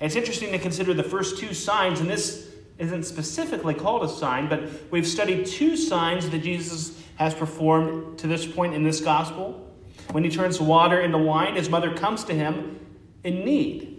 It's 0.00 0.16
interesting 0.16 0.50
to 0.50 0.58
consider 0.58 0.92
the 0.94 1.04
first 1.04 1.38
two 1.38 1.54
signs, 1.54 2.00
and 2.00 2.10
this 2.10 2.50
isn't 2.78 3.04
specifically 3.04 3.74
called 3.74 4.02
a 4.02 4.08
sign, 4.08 4.48
but 4.48 4.68
we've 4.90 5.06
studied 5.06 5.46
two 5.46 5.76
signs 5.76 6.28
that 6.30 6.42
Jesus 6.42 7.00
has 7.16 7.34
performed 7.34 8.18
to 8.18 8.26
this 8.26 8.44
point 8.44 8.74
in 8.74 8.82
this 8.82 9.00
gospel. 9.00 9.72
When 10.10 10.24
he 10.24 10.30
turns 10.30 10.60
water 10.60 11.00
into 11.00 11.18
wine, 11.18 11.54
his 11.54 11.70
mother 11.70 11.94
comes 11.94 12.24
to 12.24 12.34
him 12.34 12.80
in 13.22 13.44
need. 13.44 13.91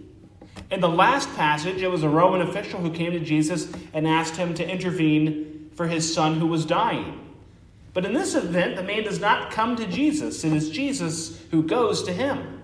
In 0.70 0.80
the 0.80 0.88
last 0.88 1.32
passage, 1.34 1.82
it 1.82 1.88
was 1.88 2.02
a 2.02 2.08
Roman 2.08 2.40
official 2.40 2.80
who 2.80 2.90
came 2.90 3.12
to 3.12 3.20
Jesus 3.20 3.72
and 3.92 4.06
asked 4.06 4.36
him 4.36 4.54
to 4.54 4.68
intervene 4.68 5.70
for 5.74 5.86
his 5.86 6.12
son 6.12 6.38
who 6.38 6.46
was 6.46 6.64
dying. 6.64 7.20
But 7.92 8.04
in 8.04 8.12
this 8.12 8.34
event, 8.34 8.76
the 8.76 8.82
man 8.82 9.04
does 9.04 9.20
not 9.20 9.50
come 9.50 9.76
to 9.76 9.86
Jesus, 9.86 10.44
it 10.44 10.52
is 10.52 10.70
Jesus 10.70 11.40
who 11.50 11.62
goes 11.62 12.02
to 12.04 12.12
him. 12.12 12.62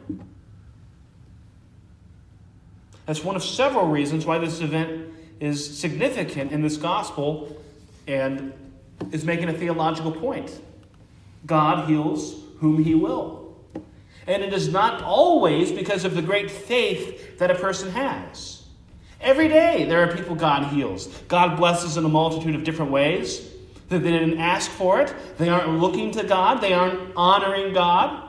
That's 3.07 3.25
one 3.25 3.37
of 3.37 3.43
several 3.43 3.87
reasons 3.87 4.27
why 4.27 4.39
this 4.39 4.61
event 4.61 5.13
is 5.41 5.79
significant 5.79 6.53
in 6.53 6.63
this 6.63 6.77
gospel 6.77 7.57
and 8.07 8.53
is 9.11 9.25
making 9.25 9.49
a 9.49 9.53
theological 9.53 10.13
point. 10.13 10.61
God 11.47 11.89
heals 11.89 12.37
whom 12.59 12.85
he 12.85 12.95
will. 12.95 13.40
And 14.27 14.43
it 14.43 14.53
is 14.53 14.69
not 14.69 15.03
always 15.03 15.73
because 15.73 16.05
of 16.05 16.15
the 16.15 16.23
great 16.23 16.51
faith 16.51 17.39
that 17.39 17.51
a 17.51 17.55
person 17.55 17.91
has. 17.91 18.63
Every 19.21 19.49
day 19.49 19.85
there 19.85 20.03
are 20.03 20.15
people 20.15 20.35
God 20.35 20.73
heals. 20.73 21.07
God 21.29 21.57
blesses 21.57 21.97
in 21.97 22.05
a 22.05 22.09
multitude 22.09 22.55
of 22.55 22.65
different 22.65 22.91
ways. 22.91 23.49
That 23.89 24.01
they 24.01 24.13
didn't 24.13 24.39
ask 24.39 24.71
for 24.71 25.01
it. 25.01 25.13
They 25.37 25.49
aren't 25.49 25.81
looking 25.81 26.13
to 26.13 26.23
God. 26.23 26.61
They 26.61 26.73
aren't 26.73 27.13
honoring 27.17 27.73
God. 27.75 28.29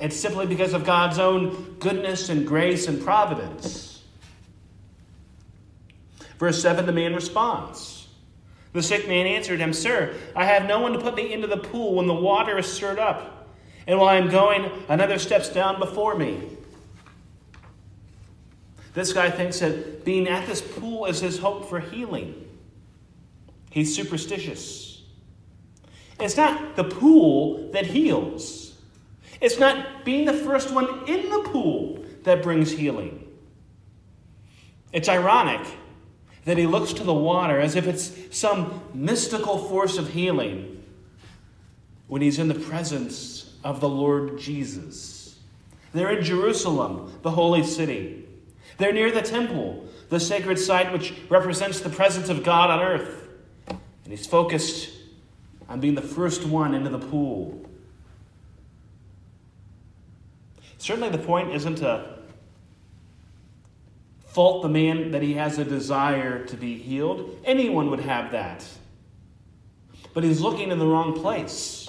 It's 0.00 0.16
simply 0.16 0.46
because 0.46 0.72
of 0.72 0.84
God's 0.84 1.18
own 1.18 1.76
goodness 1.78 2.28
and 2.28 2.46
grace 2.46 2.88
and 2.88 3.02
providence. 3.02 4.02
Verse 6.38 6.60
7 6.60 6.86
the 6.86 6.92
man 6.92 7.14
responds. 7.14 8.08
The 8.72 8.82
sick 8.82 9.08
man 9.08 9.26
answered 9.26 9.58
him, 9.58 9.72
Sir, 9.72 10.14
I 10.34 10.44
have 10.44 10.66
no 10.66 10.80
one 10.80 10.92
to 10.92 10.98
put 10.98 11.14
me 11.14 11.32
into 11.32 11.46
the 11.46 11.56
pool 11.56 11.94
when 11.94 12.06
the 12.06 12.14
water 12.14 12.58
is 12.58 12.66
stirred 12.66 12.98
up. 12.98 13.35
And 13.86 13.98
while 13.98 14.08
I 14.08 14.16
am 14.16 14.28
going, 14.28 14.70
another 14.88 15.18
steps 15.18 15.48
down 15.48 15.78
before 15.78 16.16
me. 16.16 16.42
This 18.94 19.12
guy 19.12 19.30
thinks 19.30 19.60
that 19.60 20.04
being 20.04 20.26
at 20.26 20.46
this 20.46 20.60
pool 20.60 21.06
is 21.06 21.20
his 21.20 21.38
hope 21.38 21.68
for 21.68 21.80
healing. 21.80 22.48
He's 23.70 23.94
superstitious. 23.94 25.02
It's 26.18 26.36
not 26.36 26.76
the 26.76 26.84
pool 26.84 27.70
that 27.72 27.86
heals, 27.86 28.80
it's 29.40 29.58
not 29.58 30.04
being 30.04 30.24
the 30.24 30.32
first 30.32 30.70
one 30.70 31.06
in 31.06 31.28
the 31.28 31.50
pool 31.50 32.04
that 32.22 32.42
brings 32.42 32.70
healing. 32.70 33.22
It's 34.92 35.10
ironic 35.10 35.60
that 36.46 36.56
he 36.56 36.66
looks 36.66 36.94
to 36.94 37.04
the 37.04 37.12
water 37.12 37.60
as 37.60 37.76
if 37.76 37.86
it's 37.86 38.34
some 38.36 38.80
mystical 38.94 39.58
force 39.58 39.98
of 39.98 40.08
healing 40.08 40.82
when 42.06 42.22
he's 42.22 42.38
in 42.38 42.48
the 42.48 42.54
presence 42.54 43.55
of 43.66 43.80
the 43.80 43.88
Lord 43.88 44.38
Jesus. 44.38 45.38
They're 45.92 46.16
in 46.16 46.24
Jerusalem, 46.24 47.12
the 47.22 47.32
holy 47.32 47.64
city. 47.64 48.24
They're 48.78 48.92
near 48.92 49.10
the 49.10 49.22
temple, 49.22 49.88
the 50.08 50.20
sacred 50.20 50.58
site 50.60 50.92
which 50.92 51.12
represents 51.28 51.80
the 51.80 51.90
presence 51.90 52.28
of 52.28 52.44
God 52.44 52.70
on 52.70 52.80
earth. 52.80 53.28
And 53.66 53.78
he's 54.06 54.24
focused 54.26 54.90
on 55.68 55.80
being 55.80 55.96
the 55.96 56.02
first 56.02 56.44
one 56.44 56.74
into 56.74 56.90
the 56.90 57.00
pool. 57.00 57.68
Certainly, 60.78 61.10
the 61.10 61.18
point 61.18 61.52
isn't 61.52 61.76
to 61.76 62.18
fault 64.28 64.62
the 64.62 64.68
man 64.68 65.10
that 65.10 65.22
he 65.22 65.34
has 65.34 65.58
a 65.58 65.64
desire 65.64 66.44
to 66.44 66.56
be 66.56 66.78
healed. 66.78 67.36
Anyone 67.44 67.90
would 67.90 68.00
have 68.00 68.30
that. 68.30 68.64
But 70.14 70.22
he's 70.22 70.40
looking 70.40 70.70
in 70.70 70.78
the 70.78 70.86
wrong 70.86 71.20
place. 71.20 71.85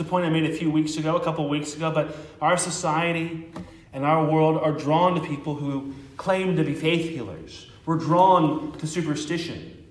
It's 0.00 0.08
a 0.08 0.10
point 0.10 0.24
I 0.24 0.30
made 0.30 0.48
a 0.48 0.54
few 0.54 0.70
weeks 0.70 0.96
ago, 0.96 1.16
a 1.16 1.22
couple 1.22 1.46
weeks 1.46 1.76
ago, 1.76 1.92
but 1.92 2.16
our 2.40 2.56
society 2.56 3.52
and 3.92 4.02
our 4.02 4.24
world 4.24 4.56
are 4.56 4.72
drawn 4.72 5.14
to 5.14 5.20
people 5.20 5.54
who 5.54 5.94
claim 6.16 6.56
to 6.56 6.64
be 6.64 6.72
faith 6.72 7.06
healers. 7.10 7.70
We're 7.84 7.98
drawn 7.98 8.72
to 8.78 8.86
superstition. 8.86 9.86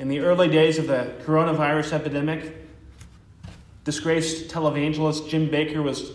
In 0.00 0.08
the 0.08 0.18
early 0.18 0.48
days 0.48 0.78
of 0.78 0.88
the 0.88 1.14
coronavirus 1.22 1.92
epidemic, 1.92 2.56
disgraced 3.84 4.50
televangelist 4.50 5.28
Jim 5.28 5.48
Bakker 5.48 5.80
was 5.80 6.10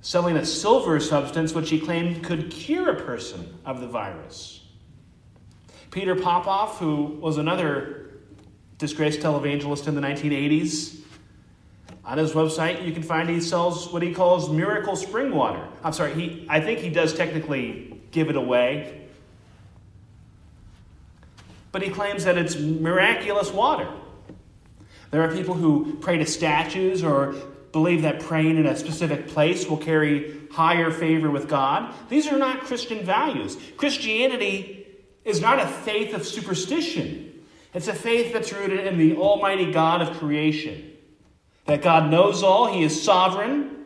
selling 0.00 0.38
a 0.38 0.46
silver 0.46 1.00
substance 1.00 1.52
which 1.52 1.68
he 1.68 1.78
claimed 1.78 2.24
could 2.24 2.50
cure 2.50 2.88
a 2.88 3.02
person 3.02 3.58
of 3.66 3.82
the 3.82 3.86
virus. 3.86 4.64
Peter 5.90 6.14
Popoff, 6.14 6.78
who 6.78 7.18
was 7.20 7.36
another 7.36 8.12
disgraced 8.78 9.20
televangelist 9.20 9.86
in 9.86 9.94
the 9.94 10.00
1980s, 10.00 10.97
on 12.08 12.16
his 12.16 12.32
website, 12.32 12.86
you 12.86 12.92
can 12.92 13.02
find 13.02 13.28
he 13.28 13.38
sells 13.38 13.92
what 13.92 14.00
he 14.00 14.14
calls 14.14 14.48
miracle 14.48 14.96
spring 14.96 15.30
water. 15.30 15.62
I'm 15.84 15.92
sorry, 15.92 16.14
he, 16.14 16.46
I 16.48 16.58
think 16.58 16.78
he 16.78 16.88
does 16.88 17.12
technically 17.12 18.00
give 18.12 18.30
it 18.30 18.36
away. 18.36 19.08
But 21.70 21.82
he 21.82 21.90
claims 21.90 22.24
that 22.24 22.38
it's 22.38 22.56
miraculous 22.56 23.52
water. 23.52 23.92
There 25.10 25.20
are 25.22 25.30
people 25.30 25.54
who 25.54 25.96
pray 26.00 26.16
to 26.16 26.24
statues 26.24 27.04
or 27.04 27.34
believe 27.72 28.00
that 28.02 28.20
praying 28.20 28.56
in 28.56 28.64
a 28.64 28.74
specific 28.74 29.28
place 29.28 29.68
will 29.68 29.76
carry 29.76 30.34
higher 30.50 30.90
favor 30.90 31.30
with 31.30 31.46
God. 31.46 31.94
These 32.08 32.26
are 32.28 32.38
not 32.38 32.62
Christian 32.62 33.04
values. 33.04 33.58
Christianity 33.76 34.86
is 35.26 35.42
not 35.42 35.60
a 35.60 35.66
faith 35.66 36.14
of 36.14 36.26
superstition, 36.26 37.44
it's 37.74 37.86
a 37.86 37.94
faith 37.94 38.32
that's 38.32 38.50
rooted 38.50 38.86
in 38.86 38.96
the 38.96 39.16
Almighty 39.16 39.70
God 39.70 40.00
of 40.00 40.16
creation 40.16 40.87
that 41.68 41.82
God 41.82 42.10
knows 42.10 42.42
all, 42.42 42.72
He 42.72 42.82
is 42.82 43.00
sovereign. 43.00 43.84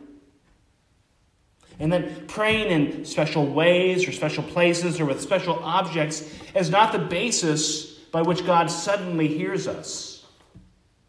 And 1.81 1.93
then 1.93 2.27
praying 2.29 2.71
in 2.71 3.05
special 3.05 3.45
ways 3.45 4.07
or 4.07 4.12
special 4.12 4.45
places 4.45 5.01
or 5.01 5.05
with 5.05 5.21
special 5.21 5.59
objects 5.65 6.33
is 6.55 6.71
not 6.71 6.93
the 6.93 7.01
basis 7.01 7.87
by 8.12 8.23
which 8.23 8.47
God 8.47 8.71
suddenly 8.71 9.27
hears 9.27 9.67
us. 9.67 10.25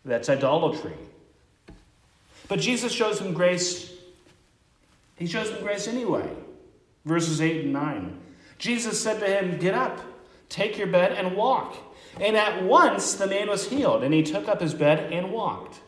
That's 0.04 0.30
idolatry. 0.30 0.96
But 2.48 2.60
Jesus 2.60 2.92
shows 2.92 3.22
him 3.22 3.34
grace. 3.34 3.94
He 5.16 5.28
shows 5.28 5.52
him 5.52 5.62
grace 5.62 5.88
anyway. 5.88 6.28
Verses 7.06 7.40
8 7.40 7.66
and 7.66 7.74
9. 7.74 8.20
Jesus 8.58 9.02
said 9.02 9.20
to 9.20 9.28
him, 9.28 9.60
Get 9.60 9.76
up, 9.76 10.00
take 10.50 10.80
your 10.80 10.88
bed, 10.88 11.12
and 11.12 11.36
walk. 11.36 11.76
And 12.20 12.36
at 12.36 12.64
once 12.64 13.14
the 13.14 13.28
man 13.28 13.48
was 13.48 13.70
healed, 13.70 14.04
and 14.04 14.12
he 14.12 14.24
took 14.24 14.48
up 14.48 14.60
his 14.60 14.74
bed 14.74 15.14
and 15.14 15.32
walked. 15.32 15.82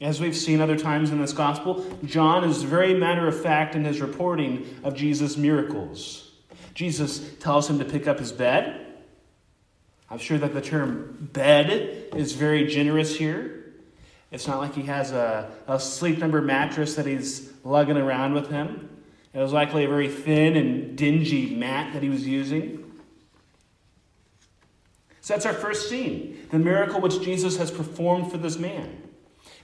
As 0.00 0.20
we've 0.20 0.36
seen 0.36 0.60
other 0.60 0.76
times 0.76 1.10
in 1.10 1.20
this 1.20 1.32
gospel, 1.32 1.84
John 2.04 2.44
is 2.44 2.62
very 2.62 2.94
matter 2.94 3.28
of 3.28 3.40
fact 3.40 3.74
in 3.74 3.84
his 3.84 4.00
reporting 4.00 4.66
of 4.82 4.96
Jesus' 4.96 5.36
miracles. 5.36 6.32
Jesus 6.74 7.34
tells 7.38 7.70
him 7.70 7.78
to 7.78 7.84
pick 7.84 8.08
up 8.08 8.18
his 8.18 8.32
bed. 8.32 8.86
I'm 10.10 10.18
sure 10.18 10.38
that 10.38 10.52
the 10.52 10.60
term 10.60 11.28
bed 11.32 12.08
is 12.14 12.32
very 12.32 12.66
generous 12.66 13.16
here. 13.16 13.72
It's 14.32 14.48
not 14.48 14.58
like 14.58 14.74
he 14.74 14.82
has 14.82 15.12
a, 15.12 15.50
a 15.68 15.78
sleep 15.78 16.18
number 16.18 16.42
mattress 16.42 16.96
that 16.96 17.06
he's 17.06 17.52
lugging 17.62 17.96
around 17.96 18.34
with 18.34 18.50
him. 18.50 18.90
It 19.32 19.38
was 19.38 19.52
likely 19.52 19.84
a 19.84 19.88
very 19.88 20.08
thin 20.08 20.56
and 20.56 20.98
dingy 20.98 21.54
mat 21.54 21.92
that 21.92 22.02
he 22.02 22.08
was 22.08 22.26
using. 22.26 22.80
So 25.20 25.34
that's 25.34 25.46
our 25.46 25.54
first 25.54 25.88
scene 25.88 26.46
the 26.50 26.58
miracle 26.58 27.00
which 27.00 27.20
Jesus 27.22 27.56
has 27.56 27.70
performed 27.70 28.30
for 28.30 28.38
this 28.38 28.58
man. 28.58 29.03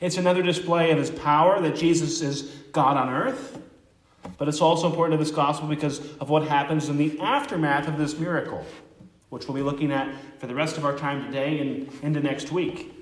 It's 0.00 0.16
another 0.16 0.42
display 0.42 0.90
of 0.90 0.98
his 0.98 1.10
power 1.10 1.60
that 1.60 1.76
Jesus 1.76 2.22
is 2.22 2.42
God 2.72 2.96
on 2.96 3.10
earth. 3.10 3.60
But 4.38 4.48
it's 4.48 4.60
also 4.60 4.88
important 4.88 5.18
to 5.18 5.24
this 5.24 5.34
gospel 5.34 5.68
because 5.68 6.00
of 6.16 6.30
what 6.30 6.44
happens 6.44 6.88
in 6.88 6.96
the 6.96 7.18
aftermath 7.20 7.88
of 7.88 7.98
this 7.98 8.18
miracle, 8.18 8.64
which 9.28 9.46
we'll 9.46 9.54
be 9.54 9.62
looking 9.62 9.92
at 9.92 10.14
for 10.38 10.46
the 10.46 10.54
rest 10.54 10.76
of 10.78 10.84
our 10.84 10.96
time 10.96 11.24
today 11.26 11.58
and 11.58 11.92
into 12.02 12.20
next 12.20 12.50
week. 12.50 12.94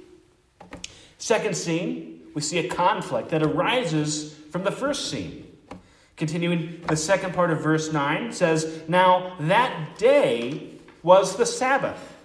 Second 1.18 1.56
scene, 1.56 2.22
we 2.34 2.40
see 2.40 2.58
a 2.58 2.68
conflict 2.68 3.28
that 3.30 3.42
arises 3.42 4.34
from 4.50 4.64
the 4.64 4.70
first 4.70 5.10
scene. 5.10 5.44
Continuing, 6.16 6.82
the 6.88 6.96
second 6.96 7.34
part 7.34 7.50
of 7.50 7.60
verse 7.60 7.92
9 7.92 8.32
says, 8.32 8.82
Now 8.88 9.36
that 9.40 9.98
day 9.98 10.70
was 11.02 11.36
the 11.36 11.46
Sabbath. 11.46 12.16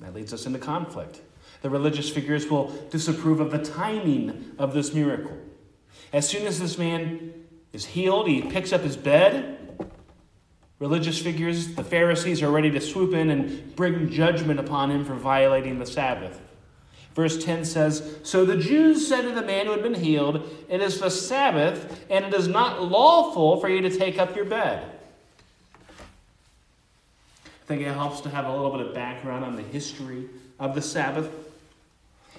That 0.00 0.14
leads 0.14 0.32
us 0.32 0.46
into 0.46 0.58
conflict. 0.58 1.20
The 1.62 1.70
religious 1.70 2.10
figures 2.10 2.48
will 2.48 2.68
disapprove 2.90 3.40
of 3.40 3.50
the 3.50 3.58
timing 3.58 4.52
of 4.58 4.74
this 4.74 4.94
miracle. 4.94 5.36
As 6.12 6.28
soon 6.28 6.46
as 6.46 6.60
this 6.60 6.78
man 6.78 7.32
is 7.72 7.84
healed, 7.84 8.28
he 8.28 8.42
picks 8.42 8.72
up 8.72 8.82
his 8.82 8.96
bed. 8.96 9.54
Religious 10.78 11.20
figures, 11.20 11.74
the 11.74 11.84
Pharisees, 11.84 12.42
are 12.42 12.50
ready 12.50 12.70
to 12.70 12.80
swoop 12.80 13.14
in 13.14 13.30
and 13.30 13.74
bring 13.76 14.10
judgment 14.10 14.60
upon 14.60 14.90
him 14.90 15.04
for 15.04 15.14
violating 15.14 15.78
the 15.78 15.86
Sabbath. 15.86 16.40
Verse 17.14 17.42
10 17.42 17.64
says 17.64 18.18
So 18.22 18.44
the 18.44 18.58
Jews 18.58 19.08
said 19.08 19.22
to 19.22 19.30
the 19.30 19.40
man 19.42 19.64
who 19.66 19.72
had 19.72 19.82
been 19.82 19.94
healed, 19.94 20.46
It 20.68 20.82
is 20.82 21.00
the 21.00 21.10
Sabbath, 21.10 22.04
and 22.10 22.26
it 22.26 22.34
is 22.34 22.46
not 22.46 22.82
lawful 22.82 23.58
for 23.58 23.70
you 23.70 23.80
to 23.80 23.90
take 23.90 24.18
up 24.18 24.36
your 24.36 24.44
bed. 24.44 24.92
I 27.46 27.66
think 27.66 27.80
it 27.80 27.86
helps 27.86 28.20
to 28.20 28.28
have 28.28 28.44
a 28.44 28.54
little 28.54 28.70
bit 28.70 28.86
of 28.86 28.94
background 28.94 29.46
on 29.46 29.56
the 29.56 29.62
history 29.62 30.28
of 30.60 30.74
the 30.74 30.82
Sabbath. 30.82 31.30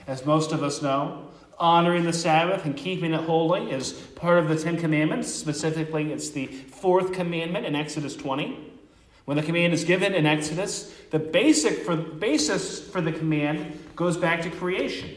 As 0.08 0.26
most 0.26 0.54
of 0.54 0.64
us 0.64 0.82
know, 0.82 1.24
honoring 1.60 2.06
the 2.06 2.14
Sabbath 2.14 2.64
and 2.64 2.78
keeping 2.78 3.14
it 3.14 3.22
holy 3.22 3.72
is 3.72 3.92
part 3.92 4.40
of 4.40 4.48
the 4.48 4.56
Ten 4.56 4.78
Commandments. 4.78 5.28
Specifically, 5.28 6.14
it's 6.14 6.30
the 6.30 6.46
fourth 6.46 7.12
commandment 7.12 7.66
in 7.66 7.76
Exodus 7.76 8.16
20. 8.16 8.58
When 9.26 9.36
the 9.36 9.44
command 9.44 9.74
is 9.74 9.84
given 9.84 10.14
in 10.14 10.26
Exodus, 10.26 10.96
the 11.12 11.20
basic 11.20 11.80
for, 11.80 11.98
basis 11.98 12.88
for 12.88 13.02
the 13.02 13.12
command 13.12 13.78
goes 13.98 14.16
back 14.16 14.42
to 14.44 14.50
creation. 14.50 15.10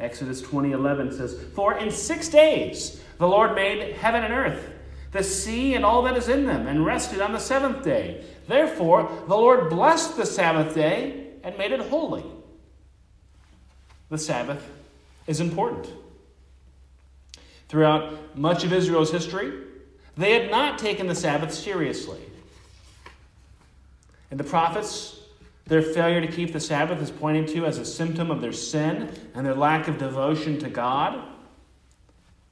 Exodus 0.00 0.42
20:11 0.42 1.12
says, 1.12 1.40
"For 1.54 1.74
in 1.74 1.92
6 1.92 2.28
days 2.28 3.00
the 3.18 3.28
Lord 3.28 3.54
made 3.54 3.92
heaven 3.92 4.24
and 4.24 4.34
earth, 4.34 4.68
the 5.12 5.22
sea 5.22 5.74
and 5.74 5.84
all 5.84 6.02
that 6.02 6.16
is 6.16 6.28
in 6.28 6.46
them, 6.46 6.66
and 6.66 6.84
rested 6.84 7.20
on 7.20 7.32
the 7.32 7.38
seventh 7.38 7.84
day. 7.84 8.24
Therefore 8.48 9.08
the 9.28 9.36
Lord 9.36 9.70
blessed 9.70 10.16
the 10.16 10.26
Sabbath 10.26 10.74
day 10.74 11.28
and 11.44 11.56
made 11.56 11.70
it 11.70 11.80
holy." 11.80 12.24
The 14.08 14.18
Sabbath 14.18 14.62
is 15.26 15.40
important. 15.40 15.88
Throughout 17.68 18.36
much 18.36 18.64
of 18.64 18.72
Israel's 18.72 19.10
history, 19.10 19.52
they 20.16 20.32
had 20.32 20.50
not 20.50 20.78
taken 20.78 21.06
the 21.06 21.14
Sabbath 21.14 21.52
seriously. 21.52 22.20
And 24.30 24.40
the 24.40 24.44
prophets, 24.44 25.20
their 25.66 25.82
failure 25.82 26.20
to 26.20 26.28
keep 26.28 26.52
the 26.52 26.60
Sabbath 26.60 27.02
is 27.02 27.10
pointed 27.10 27.48
to 27.48 27.66
as 27.66 27.78
a 27.78 27.84
symptom 27.84 28.30
of 28.30 28.40
their 28.40 28.52
sin 28.52 29.12
and 29.34 29.44
their 29.44 29.54
lack 29.54 29.88
of 29.88 29.98
devotion 29.98 30.58
to 30.60 30.68
God. 30.68 31.22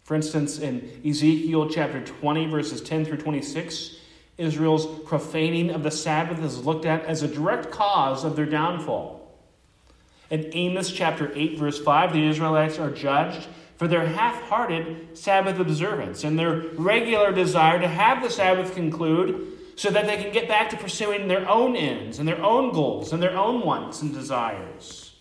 For 0.03 0.15
instance, 0.15 0.59
in 0.59 1.01
Ezekiel 1.07 1.71
chapter 1.71 2.05
20, 2.05 2.47
verses 2.47 2.81
10 2.83 3.07
through 3.07 3.19
26, 3.19 3.97
Israel's 4.37 4.87
profaning 5.05 5.71
of 5.71 5.83
the 5.83 5.91
Sabbath 5.91 6.41
is 6.41 6.65
looked 6.67 6.85
at 6.85 7.05
as 7.05 7.23
a 7.23 7.29
direct 7.29 7.71
cause 7.71 8.25
of 8.25 8.37
their 8.37 8.47
downfall. 8.47 9.14
In 10.31 10.51
Amos 10.53 10.91
chapter 10.91 11.31
8, 11.35 11.59
verse 11.59 11.79
5, 11.79 12.13
the 12.13 12.27
Israelites 12.27 12.79
are 12.79 12.91
judged 12.91 13.47
for 13.77 13.89
their 13.89 14.07
half 14.07 14.41
hearted 14.43 15.17
Sabbath 15.19 15.59
observance 15.59 16.25
and 16.25 16.39
their 16.39 16.61
regular 16.77 17.33
desire 17.33 17.81
to 17.81 17.89
have 17.89 18.23
the 18.23 18.31
Sabbath 18.31 18.75
conclude 18.75 19.53
so 19.77 19.91
that 19.91 20.07
they 20.07 20.17
can 20.17 20.33
get 20.33 20.49
back 20.49 20.71
to 20.71 20.77
pursuing 20.77 21.29
their 21.29 21.49
own 21.49 21.77
ends 21.77 22.19
and 22.19 22.29
their 22.29 22.43
own 22.43 22.73
goals 22.73 23.13
and 23.13 23.23
their 23.23 23.37
own 23.37 23.65
wants 23.65 24.03
and 24.03 24.15
desires. 24.15 25.15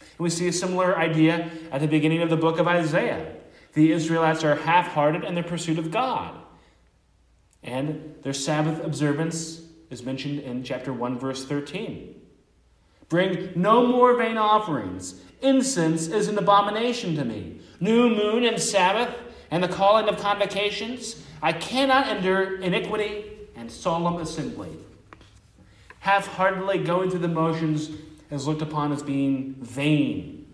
And 0.00 0.24
we 0.24 0.30
see 0.30 0.48
a 0.48 0.52
similar 0.52 0.96
idea 0.96 1.50
at 1.72 1.80
the 1.80 1.88
beginning 1.88 2.22
of 2.22 2.30
the 2.30 2.36
book 2.36 2.58
of 2.58 2.68
Isaiah. 2.68 3.34
The 3.72 3.92
Israelites 3.92 4.44
are 4.44 4.54
half 4.54 4.88
hearted 4.88 5.24
in 5.24 5.34
their 5.34 5.44
pursuit 5.44 5.78
of 5.78 5.90
God. 5.90 6.34
And 7.62 8.14
their 8.22 8.32
Sabbath 8.32 8.84
observance 8.84 9.62
is 9.90 10.02
mentioned 10.02 10.40
in 10.40 10.62
chapter 10.62 10.92
1, 10.92 11.18
verse 11.18 11.44
13. 11.44 12.15
Bring 13.08 13.52
no 13.54 13.86
more 13.86 14.16
vain 14.16 14.36
offerings. 14.36 15.20
Incense 15.40 16.08
is 16.08 16.28
an 16.28 16.38
abomination 16.38 17.14
to 17.16 17.24
me. 17.24 17.60
New 17.78 18.08
moon 18.08 18.44
and 18.44 18.60
Sabbath 18.60 19.14
and 19.50 19.62
the 19.62 19.68
calling 19.68 20.08
of 20.08 20.18
convocations. 20.18 21.22
I 21.42 21.52
cannot 21.52 22.08
endure 22.08 22.60
iniquity 22.60 23.24
and 23.54 23.70
solemn 23.70 24.16
assembly. 24.16 24.70
Half 26.00 26.26
heartedly 26.26 26.78
going 26.78 27.10
through 27.10 27.20
the 27.20 27.28
motions 27.28 27.90
is 28.30 28.46
looked 28.46 28.62
upon 28.62 28.92
as 28.92 29.02
being 29.02 29.54
vain. 29.60 30.46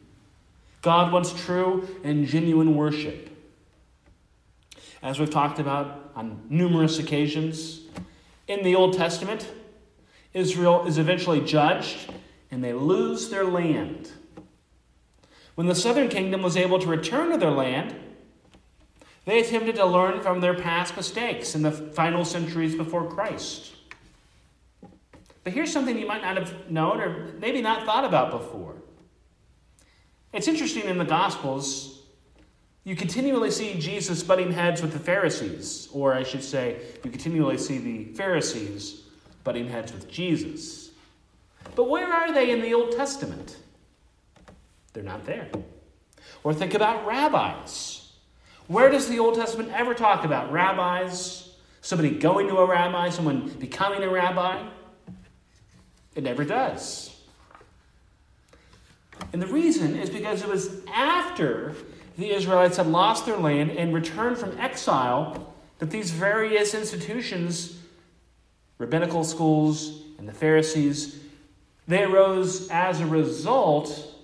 God 0.82 1.12
wants 1.12 1.32
true 1.44 1.88
and 2.02 2.26
genuine 2.26 2.76
worship. 2.76 3.30
As 5.02 5.18
we've 5.18 5.30
talked 5.30 5.58
about 5.58 6.12
on 6.14 6.42
numerous 6.48 6.98
occasions, 6.98 7.80
in 8.48 8.62
the 8.62 8.74
Old 8.74 8.94
Testament, 8.94 9.48
Israel 10.34 10.86
is 10.86 10.98
eventually 10.98 11.40
judged 11.40 12.12
and 12.52 12.62
they 12.62 12.74
lose 12.74 13.30
their 13.30 13.44
land. 13.44 14.12
When 15.54 15.66
the 15.66 15.74
southern 15.74 16.08
kingdom 16.08 16.42
was 16.42 16.56
able 16.56 16.78
to 16.78 16.86
return 16.86 17.30
to 17.30 17.38
their 17.38 17.50
land, 17.50 17.94
they 19.24 19.40
attempted 19.40 19.76
to 19.76 19.86
learn 19.86 20.20
from 20.20 20.40
their 20.40 20.54
past 20.54 20.94
mistakes 20.94 21.54
in 21.54 21.62
the 21.62 21.72
final 21.72 22.24
centuries 22.24 22.74
before 22.74 23.08
Christ. 23.08 23.74
But 25.44 25.54
here's 25.54 25.72
something 25.72 25.98
you 25.98 26.06
might 26.06 26.22
not 26.22 26.36
have 26.36 26.70
known 26.70 27.00
or 27.00 27.32
maybe 27.38 27.62
not 27.62 27.86
thought 27.86 28.04
about 28.04 28.30
before. 28.30 28.74
It's 30.32 30.46
interesting 30.46 30.84
in 30.84 30.98
the 30.98 31.04
Gospels, 31.04 32.02
you 32.84 32.96
continually 32.96 33.50
see 33.50 33.78
Jesus 33.78 34.22
butting 34.22 34.52
heads 34.52 34.82
with 34.82 34.92
the 34.92 34.98
Pharisees, 34.98 35.88
or 35.92 36.14
I 36.14 36.22
should 36.22 36.42
say, 36.42 36.80
you 37.04 37.10
continually 37.10 37.58
see 37.58 37.78
the 37.78 38.04
Pharisees 38.14 39.02
butting 39.44 39.68
heads 39.68 39.92
with 39.92 40.08
Jesus. 40.10 40.81
But 41.74 41.88
where 41.88 42.12
are 42.12 42.32
they 42.32 42.50
in 42.50 42.60
the 42.60 42.74
Old 42.74 42.92
Testament? 42.92 43.56
They're 44.92 45.02
not 45.02 45.24
there. 45.24 45.48
Or 46.44 46.52
think 46.52 46.74
about 46.74 47.06
rabbis. 47.06 48.12
Where 48.66 48.90
does 48.90 49.08
the 49.08 49.18
Old 49.18 49.34
Testament 49.34 49.70
ever 49.72 49.94
talk 49.94 50.24
about 50.24 50.52
rabbis? 50.52 51.54
Somebody 51.80 52.10
going 52.10 52.48
to 52.48 52.58
a 52.58 52.66
rabbi, 52.66 53.10
someone 53.10 53.48
becoming 53.58 54.02
a 54.02 54.08
rabbi? 54.08 54.66
It 56.14 56.24
never 56.24 56.44
does. 56.44 57.16
And 59.32 59.40
the 59.40 59.46
reason 59.46 59.96
is 59.96 60.10
because 60.10 60.42
it 60.42 60.48
was 60.48 60.84
after 60.92 61.74
the 62.18 62.30
Israelites 62.30 62.76
had 62.76 62.86
lost 62.86 63.24
their 63.24 63.36
land 63.36 63.70
and 63.70 63.94
returned 63.94 64.38
from 64.38 64.58
exile 64.58 65.54
that 65.78 65.90
these 65.90 66.10
various 66.10 66.74
institutions, 66.74 67.78
rabbinical 68.78 69.24
schools 69.24 70.02
and 70.18 70.28
the 70.28 70.32
Pharisees, 70.32 71.21
they 71.92 72.04
arose 72.04 72.68
as 72.70 73.00
a 73.00 73.06
result 73.06 74.14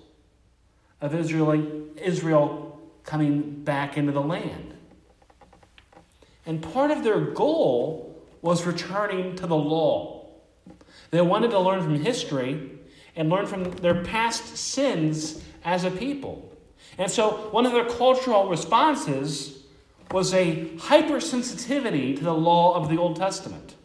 of 1.01 1.13
Israel, 1.15 1.87
Israel 1.97 2.79
coming 3.03 3.63
back 3.63 3.97
into 3.97 4.11
the 4.11 4.21
land. 4.21 4.73
And 6.45 6.61
part 6.61 6.91
of 6.91 7.03
their 7.03 7.19
goal 7.19 8.23
was 8.41 8.65
returning 8.65 9.35
to 9.35 9.47
the 9.47 9.55
law. 9.55 10.25
They 11.11 11.21
wanted 11.21 11.51
to 11.51 11.59
learn 11.59 11.81
from 11.83 11.95
history 11.95 12.71
and 13.15 13.29
learn 13.29 13.45
from 13.45 13.71
their 13.71 14.03
past 14.03 14.57
sins 14.57 15.41
as 15.63 15.83
a 15.83 15.91
people. 15.91 16.51
And 16.97 17.11
so, 17.11 17.49
one 17.51 17.65
of 17.65 17.71
their 17.71 17.85
cultural 17.85 18.49
responses 18.49 19.63
was 20.11 20.33
a 20.33 20.65
hypersensitivity 20.77 22.17
to 22.17 22.23
the 22.23 22.33
law 22.33 22.75
of 22.75 22.89
the 22.89 22.97
Old 22.97 23.17
Testament. 23.17 23.75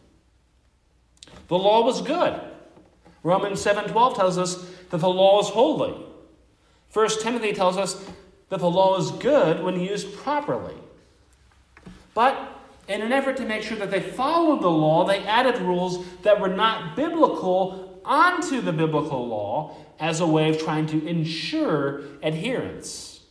The 1.47 1.57
law 1.57 1.85
was 1.85 2.01
good. 2.01 2.39
Romans 3.25 3.59
7:12 3.59 4.15
tells 4.15 4.37
us 4.37 4.69
that 4.91 4.99
the 4.99 5.09
law 5.09 5.41
is 5.41 5.49
holy. 5.49 5.95
1 6.93 7.21
Timothy 7.21 7.53
tells 7.53 7.75
us 7.75 8.07
that 8.49 8.59
the 8.59 8.69
law 8.69 8.97
is 8.97 9.09
good 9.11 9.63
when 9.63 9.79
used 9.79 10.15
properly. 10.15 10.75
But 12.13 12.37
in 12.87 13.01
an 13.01 13.11
effort 13.11 13.35
to 13.37 13.45
make 13.45 13.63
sure 13.63 13.77
that 13.77 13.89
they 13.89 13.99
followed 13.99 14.61
the 14.61 14.69
law, 14.69 15.05
they 15.05 15.25
added 15.25 15.59
rules 15.59 16.05
that 16.21 16.39
were 16.39 16.49
not 16.49 16.95
biblical 16.95 17.99
onto 18.05 18.61
the 18.61 18.71
biblical 18.71 19.27
law 19.27 19.75
as 19.99 20.19
a 20.19 20.27
way 20.27 20.51
of 20.51 20.59
trying 20.59 20.85
to 20.85 21.03
ensure 21.07 22.01
adherence. 22.21 23.21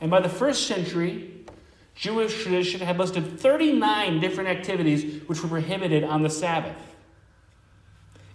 And 0.00 0.10
by 0.10 0.20
the 0.20 0.30
first 0.30 0.66
century, 0.66 1.44
Jewish 1.94 2.42
tradition 2.42 2.80
had 2.80 2.96
listed 2.96 3.38
39 3.38 4.18
different 4.18 4.48
activities 4.48 5.22
which 5.28 5.42
were 5.42 5.50
prohibited 5.50 6.04
on 6.04 6.22
the 6.22 6.30
Sabbath. 6.30 6.89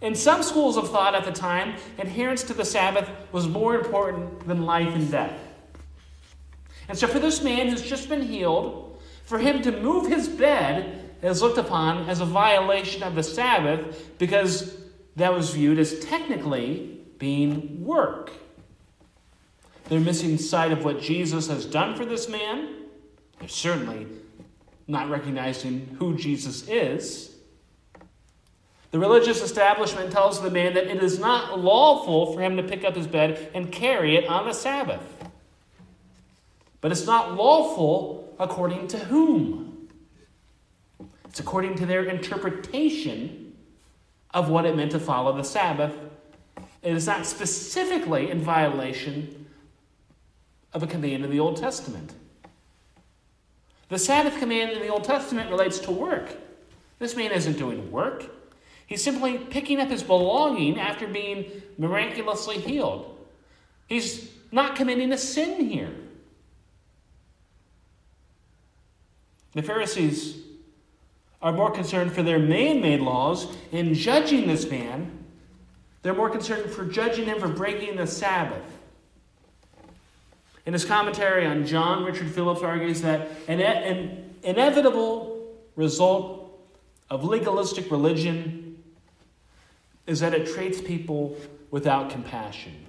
In 0.01 0.13
some 0.15 0.43
schools 0.43 0.77
of 0.77 0.89
thought 0.91 1.15
at 1.15 1.25
the 1.25 1.31
time, 1.31 1.75
adherence 1.97 2.43
to 2.43 2.53
the 2.53 2.65
Sabbath 2.65 3.09
was 3.31 3.47
more 3.47 3.75
important 3.75 4.47
than 4.47 4.65
life 4.65 4.93
and 4.93 5.09
death. 5.09 5.39
And 6.87 6.97
so, 6.97 7.07
for 7.07 7.19
this 7.19 7.41
man 7.41 7.69
who's 7.69 7.81
just 7.81 8.09
been 8.09 8.21
healed, 8.21 9.01
for 9.23 9.39
him 9.39 9.61
to 9.63 9.71
move 9.71 10.07
his 10.07 10.27
bed 10.27 11.09
is 11.21 11.41
looked 11.41 11.57
upon 11.57 12.07
as 12.09 12.19
a 12.19 12.25
violation 12.25 13.01
of 13.01 13.15
the 13.15 13.23
Sabbath 13.23 14.17
because 14.19 14.77
that 15.15 15.33
was 15.33 15.51
viewed 15.51 15.79
as 15.79 15.99
technically 15.99 17.01
being 17.17 17.83
work. 17.83 18.31
They're 19.85 19.99
missing 19.99 20.37
sight 20.37 20.71
of 20.71 20.83
what 20.83 21.01
Jesus 21.01 21.47
has 21.47 21.65
done 21.65 21.95
for 21.95 22.05
this 22.05 22.27
man. 22.27 22.85
They're 23.39 23.47
certainly 23.47 24.07
not 24.87 25.09
recognizing 25.09 25.95
who 25.99 26.15
Jesus 26.15 26.67
is. 26.67 27.34
The 28.95 29.01
religious 29.01 29.41
establishment 29.41 30.09
tells 30.13 30.41
the 30.41 30.49
man 30.49 30.75
that 30.75 30.87
it 30.87 31.03
is 31.03 31.19
not 31.19 31.59
lawful 31.59 32.31
for 32.31 32.39
him 32.39 32.55
to 32.55 32.63
pick 32.63 32.85
up 32.85 32.95
his 32.95 33.07
bed 33.07 33.51
and 33.53 33.69
carry 33.69 34.15
it 34.15 34.25
on 34.29 34.45
the 34.45 34.53
Sabbath. 34.53 35.03
But 36.79 36.93
it's 36.93 37.05
not 37.05 37.35
lawful 37.35 38.33
according 38.39 38.87
to 38.87 38.97
whom? 38.97 39.89
It's 41.25 41.41
according 41.41 41.75
to 41.79 41.85
their 41.85 42.05
interpretation 42.05 43.57
of 44.33 44.49
what 44.49 44.65
it 44.65 44.77
meant 44.77 44.91
to 44.91 44.99
follow 45.01 45.35
the 45.35 45.43
Sabbath. 45.43 45.93
It 46.81 46.93
is 46.93 47.05
not 47.05 47.25
specifically 47.25 48.31
in 48.31 48.39
violation 48.39 49.45
of 50.71 50.83
a 50.83 50.87
command 50.87 51.25
in 51.25 51.31
the 51.31 51.41
Old 51.41 51.57
Testament. 51.57 52.13
The 53.89 53.99
Sabbath 53.99 54.39
command 54.39 54.71
in 54.71 54.79
the 54.79 54.87
Old 54.87 55.03
Testament 55.03 55.51
relates 55.51 55.79
to 55.79 55.91
work. 55.91 56.37
This 56.97 57.17
man 57.17 57.33
isn't 57.33 57.57
doing 57.57 57.91
work. 57.91 58.31
He's 58.87 59.03
simply 59.03 59.37
picking 59.37 59.79
up 59.79 59.89
his 59.89 60.03
belonging 60.03 60.79
after 60.79 61.07
being 61.07 61.61
miraculously 61.77 62.59
healed. 62.59 63.17
He's 63.87 64.31
not 64.51 64.75
committing 64.75 65.11
a 65.11 65.17
sin 65.17 65.69
here. 65.69 65.93
The 69.53 69.63
Pharisees 69.63 70.37
are 71.41 71.53
more 71.53 71.71
concerned 71.71 72.11
for 72.11 72.23
their 72.23 72.39
man 72.39 72.81
made 72.81 72.99
laws 73.01 73.47
in 73.71 73.93
judging 73.93 74.47
this 74.47 74.69
man. 74.69 75.11
They're 76.01 76.13
more 76.13 76.29
concerned 76.29 76.71
for 76.71 76.85
judging 76.85 77.25
him 77.25 77.39
for 77.39 77.47
breaking 77.47 77.95
the 77.95 78.05
Sabbath. 78.05 78.63
In 80.65 80.73
his 80.73 80.85
commentary 80.85 81.45
on 81.45 81.65
John, 81.65 82.03
Richard 82.03 82.29
Phillips 82.29 82.61
argues 82.61 83.01
that 83.01 83.29
an, 83.47 83.61
an 83.61 84.33
inevitable 84.43 85.53
result 85.75 86.59
of 87.09 87.23
legalistic 87.23 87.91
religion 87.91 88.64
is 90.07 90.19
that 90.19 90.33
it 90.33 90.53
treats 90.53 90.81
people 90.81 91.37
without 91.71 92.09
compassion. 92.09 92.85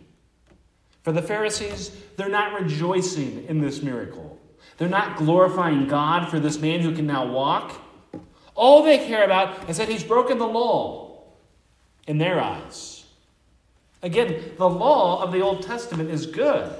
For 1.02 1.12
the 1.12 1.22
Pharisees, 1.22 1.90
they're 2.16 2.29
not 2.29 2.61
rejoicing 2.61 3.46
in 3.48 3.61
this 3.61 3.83
miracle. 3.83 4.38
They're 4.76 4.88
not 4.88 5.16
glorifying 5.16 5.87
God 5.87 6.29
for 6.29 6.40
this 6.40 6.59
man 6.59 6.81
who 6.81 6.94
can 6.94 7.07
now 7.07 7.26
walk. 7.26 7.81
All 8.55 8.83
they 8.83 8.98
care 8.98 9.24
about 9.24 9.68
is 9.70 9.76
that 9.76 9.88
he's 9.88 10.05
broken 10.05 10.38
the 10.38 10.46
law 10.46 11.22
in 12.07 12.18
their 12.18 12.40
eyes. 12.40 13.05
Again, 14.02 14.52
the 14.57 14.68
law 14.68 15.22
of 15.22 15.33
the 15.33 15.40
Old 15.40 15.62
Testament 15.62 16.11
is 16.11 16.26
good. 16.26 16.72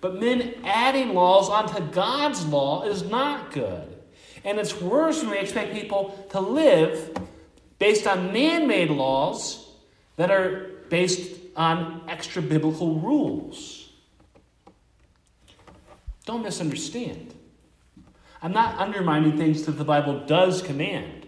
But 0.00 0.20
men 0.20 0.54
adding 0.64 1.14
laws 1.14 1.48
onto 1.48 1.80
God's 1.92 2.44
law 2.46 2.84
is 2.84 3.02
not 3.02 3.52
good. 3.52 3.96
And 4.44 4.58
it's 4.58 4.80
worse 4.80 5.22
when 5.22 5.30
we 5.30 5.38
expect 5.38 5.72
people 5.72 6.26
to 6.30 6.40
live 6.40 7.16
based 7.78 8.06
on 8.06 8.32
man 8.32 8.66
made 8.66 8.90
laws 8.90 9.66
that 10.16 10.30
are 10.30 10.70
based 10.88 11.38
on 11.56 12.02
extra 12.08 12.42
biblical 12.42 13.00
rules. 13.00 13.90
Don't 16.24 16.42
misunderstand. 16.42 17.34
I'm 18.42 18.52
not 18.52 18.78
undermining 18.78 19.36
things 19.36 19.64
that 19.64 19.72
the 19.72 19.84
Bible 19.84 20.20
does 20.26 20.62
command. 20.62 21.26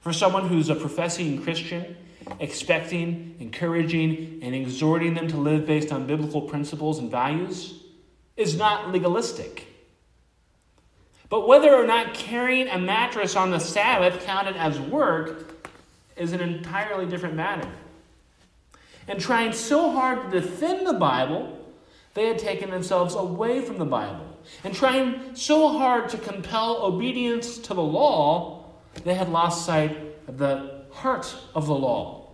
For 0.00 0.12
someone 0.12 0.48
who's 0.48 0.70
a 0.70 0.74
professing 0.74 1.42
Christian, 1.42 1.96
expecting, 2.38 3.36
encouraging, 3.38 4.40
and 4.42 4.54
exhorting 4.54 5.14
them 5.14 5.28
to 5.28 5.36
live 5.36 5.66
based 5.66 5.92
on 5.92 6.06
biblical 6.06 6.42
principles 6.42 6.98
and 6.98 7.10
values 7.10 7.82
is 8.36 8.56
not 8.56 8.90
legalistic. 8.90 9.66
But 11.28 11.46
whether 11.46 11.74
or 11.74 11.86
not 11.86 12.14
carrying 12.14 12.68
a 12.68 12.78
mattress 12.78 13.36
on 13.36 13.50
the 13.50 13.58
Sabbath 13.58 14.24
counted 14.24 14.56
as 14.56 14.80
work 14.80 15.59
is 16.20 16.32
an 16.32 16.40
entirely 16.40 17.06
different 17.06 17.34
matter. 17.34 17.68
And 19.08 19.18
trying 19.18 19.52
so 19.52 19.90
hard 19.90 20.30
to 20.30 20.40
defend 20.40 20.86
the 20.86 20.92
Bible, 20.92 21.58
they 22.14 22.26
had 22.26 22.38
taken 22.38 22.70
themselves 22.70 23.14
away 23.14 23.62
from 23.62 23.78
the 23.78 23.84
Bible. 23.84 24.26
And 24.62 24.74
trying 24.74 25.34
so 25.34 25.78
hard 25.78 26.08
to 26.10 26.18
compel 26.18 26.82
obedience 26.82 27.58
to 27.58 27.74
the 27.74 27.82
law, 27.82 28.66
they 29.04 29.14
had 29.14 29.30
lost 29.30 29.64
sight 29.64 29.96
of 30.28 30.38
the 30.38 30.82
heart 30.92 31.34
of 31.54 31.66
the 31.66 31.74
law. 31.74 32.28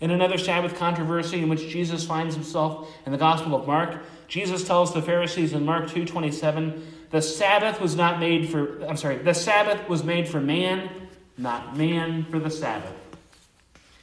In 0.00 0.10
another 0.10 0.38
Sabbath 0.38 0.76
controversy 0.76 1.40
in 1.40 1.48
which 1.48 1.68
Jesus 1.68 2.04
finds 2.04 2.34
himself 2.34 2.88
in 3.06 3.12
the 3.12 3.18
Gospel 3.18 3.54
of 3.54 3.66
Mark, 3.66 4.02
Jesus 4.28 4.66
tells 4.66 4.92
the 4.92 5.02
Pharisees 5.02 5.52
in 5.52 5.64
Mark 5.64 5.88
2:27, 5.88 6.82
"The 7.10 7.22
Sabbath 7.22 7.80
was 7.80 7.94
not 7.94 8.18
made 8.18 8.48
for 8.48 8.84
I'm 8.88 8.96
sorry, 8.96 9.16
the 9.16 9.34
Sabbath 9.34 9.88
was 9.88 10.02
made 10.02 10.28
for 10.28 10.40
man, 10.40 10.90
not 11.36 11.76
man 11.76 12.24
for 12.24 12.38
the 12.38 12.50
Sabbath. 12.50 12.94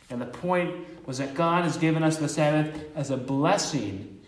And 0.10 0.22
the 0.22 0.26
point 0.26 1.08
was 1.08 1.18
that 1.20 1.34
God 1.34 1.64
has 1.64 1.78
given 1.78 2.04
us 2.04 2.18
the 2.18 2.28
Sabbath 2.28 2.84
as 2.96 3.10
a 3.10 3.18
blessing 3.18 4.20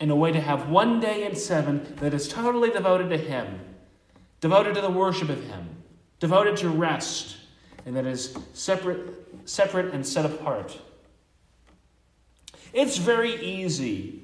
and 0.00 0.10
a 0.10 0.14
way 0.14 0.32
to 0.32 0.40
have 0.40 0.68
one 0.68 1.00
day 1.00 1.24
in 1.24 1.34
seven 1.34 1.94
that 2.00 2.12
is 2.12 2.28
totally 2.28 2.70
devoted 2.70 3.08
to 3.10 3.16
Him, 3.16 3.60
devoted 4.40 4.74
to 4.74 4.80
the 4.80 4.90
worship 4.90 5.28
of 5.30 5.42
Him, 5.44 5.68
devoted 6.20 6.56
to 6.58 6.68
rest, 6.68 7.36
and 7.86 7.96
that 7.96 8.06
is 8.06 8.36
separate, 8.52 9.48
separate 9.48 9.94
and 9.94 10.06
set 10.06 10.26
apart. 10.26 10.78
It's 12.72 12.98
very 12.98 13.34
easy 13.42 14.22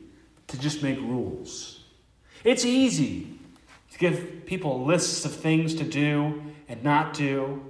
to 0.48 0.58
just 0.58 0.82
make 0.82 0.98
rules. 0.98 1.84
It's 2.42 2.64
easy 2.64 3.38
to 3.92 3.98
give 3.98 4.44
people 4.44 4.84
lists 4.84 5.24
of 5.24 5.32
things 5.32 5.74
to 5.76 5.84
do 5.84 6.42
and 6.68 6.82
not 6.82 7.14
do. 7.14 7.62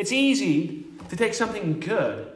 It's 0.00 0.12
easy 0.12 0.86
to 1.10 1.14
take 1.14 1.34
something 1.34 1.78
good 1.78 2.32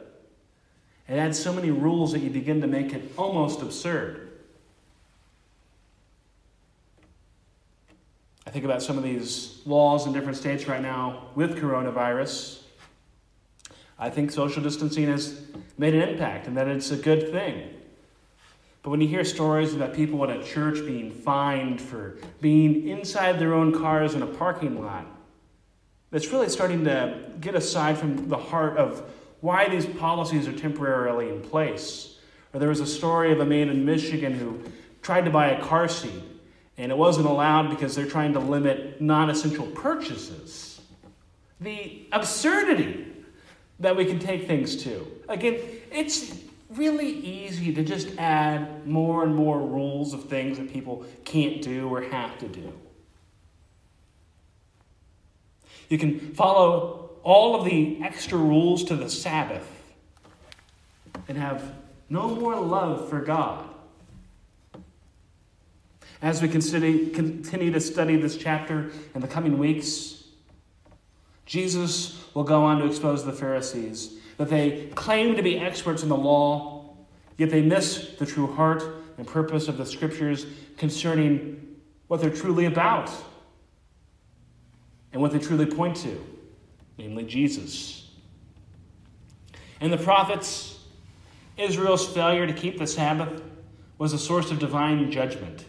and 1.07 1.19
add 1.19 1.35
so 1.35 1.51
many 1.51 1.71
rules 1.71 2.11
that 2.11 2.19
you 2.19 2.29
begin 2.29 2.61
to 2.61 2.67
make 2.67 2.93
it 2.93 3.11
almost 3.17 3.63
absurd. 3.63 4.29
I 8.45 8.51
think 8.51 8.65
about 8.65 8.83
some 8.83 8.99
of 8.99 9.03
these 9.03 9.63
laws 9.65 10.05
in 10.05 10.13
different 10.13 10.37
states 10.37 10.67
right 10.67 10.79
now 10.79 11.29
with 11.33 11.57
coronavirus. 11.57 12.61
I 13.97 14.11
think 14.11 14.31
social 14.31 14.61
distancing 14.61 15.07
has 15.07 15.41
made 15.75 15.95
an 15.95 16.07
impact 16.07 16.45
and 16.45 16.55
that 16.57 16.67
it's 16.67 16.91
a 16.91 16.97
good 16.97 17.31
thing. 17.31 17.67
But 18.83 18.91
when 18.91 19.01
you 19.01 19.07
hear 19.07 19.25
stories 19.25 19.73
about 19.73 19.95
people 19.95 20.23
at 20.23 20.29
a 20.29 20.43
church 20.43 20.85
being 20.85 21.09
fined 21.09 21.81
for 21.81 22.19
being 22.41 22.87
inside 22.87 23.39
their 23.39 23.55
own 23.55 23.73
cars 23.73 24.13
in 24.13 24.21
a 24.21 24.27
parking 24.27 24.79
lot, 24.79 25.07
that's 26.15 26.31
really 26.31 26.47
starting 26.47 26.85
to 26.85 27.13
get 27.41 27.55
aside 27.55 27.97
from 27.97 28.29
the 28.29 28.37
heart 28.37 28.77
of 28.77 29.03
why 29.41 29.67
these 29.67 29.85
policies 29.85 30.47
are 30.47 30.53
temporarily 30.53 31.27
in 31.27 31.41
place. 31.41 32.17
Or 32.53 32.59
there 32.61 32.69
was 32.69 32.79
a 32.79 32.87
story 32.87 33.33
of 33.33 33.41
a 33.41 33.45
man 33.45 33.67
in 33.67 33.83
Michigan 33.83 34.31
who 34.31 34.63
tried 35.01 35.25
to 35.25 35.29
buy 35.29 35.47
a 35.47 35.61
car 35.61 35.89
seat 35.89 36.23
and 36.77 36.89
it 36.89 36.97
wasn't 36.97 37.25
allowed 37.25 37.69
because 37.69 37.97
they're 37.97 38.05
trying 38.05 38.31
to 38.31 38.39
limit 38.39 39.01
non 39.01 39.29
essential 39.29 39.65
purchases. 39.65 40.79
The 41.59 42.07
absurdity 42.13 43.07
that 43.81 43.97
we 43.97 44.05
can 44.05 44.17
take 44.17 44.47
things 44.47 44.83
to. 44.83 45.05
Again, 45.27 45.59
it's 45.91 46.33
really 46.69 47.09
easy 47.09 47.73
to 47.73 47.83
just 47.83 48.07
add 48.17 48.87
more 48.87 49.23
and 49.25 49.35
more 49.35 49.59
rules 49.59 50.13
of 50.13 50.29
things 50.29 50.59
that 50.59 50.71
people 50.71 51.05
can't 51.25 51.61
do 51.61 51.93
or 51.93 52.03
have 52.03 52.39
to 52.39 52.47
do. 52.47 52.71
You 55.89 55.97
can 55.97 56.33
follow 56.33 57.11
all 57.23 57.55
of 57.55 57.65
the 57.65 57.99
extra 58.03 58.37
rules 58.37 58.83
to 58.85 58.95
the 58.95 59.09
Sabbath 59.09 59.67
and 61.27 61.37
have 61.37 61.73
no 62.09 62.29
more 62.29 62.55
love 62.55 63.09
for 63.09 63.19
God. 63.19 63.67
As 66.21 66.41
we 66.41 66.47
continue 66.47 67.71
to 67.71 67.79
study 67.79 68.15
this 68.17 68.37
chapter 68.37 68.91
in 69.13 69.21
the 69.21 69.27
coming 69.27 69.57
weeks, 69.57 70.23
Jesus 71.45 72.23
will 72.33 72.43
go 72.43 72.63
on 72.63 72.79
to 72.79 72.85
expose 72.85 73.25
the 73.25 73.33
Pharisees 73.33 74.17
that 74.37 74.49
they 74.49 74.89
claim 74.95 75.35
to 75.35 75.43
be 75.43 75.59
experts 75.59 76.03
in 76.03 76.09
the 76.09 76.17
law, 76.17 76.95
yet 77.37 77.49
they 77.49 77.61
miss 77.61 78.15
the 78.17 78.25
true 78.25 78.53
heart 78.53 78.83
and 79.17 79.25
purpose 79.25 79.67
of 79.67 79.77
the 79.77 79.85
scriptures 79.85 80.45
concerning 80.77 81.75
what 82.07 82.21
they're 82.21 82.29
truly 82.29 82.65
about 82.65 83.09
and 85.15 85.21
what 85.21 85.31
they 85.31 85.39
truly 85.39 85.65
point 85.65 85.95
to, 85.95 86.21
namely 86.97 87.23
Jesus. 87.23 88.09
And 89.79 89.91
the 89.91 89.97
prophets, 89.97 90.77
Israel's 91.55 92.05
failure 92.05 92.45
to 92.45 92.51
keep 92.51 92.77
the 92.77 92.85
Sabbath 92.85 93.41
was 93.97 94.11
a 94.11 94.19
source 94.19 94.51
of 94.51 94.59
divine 94.59 95.09
judgment. 95.09 95.63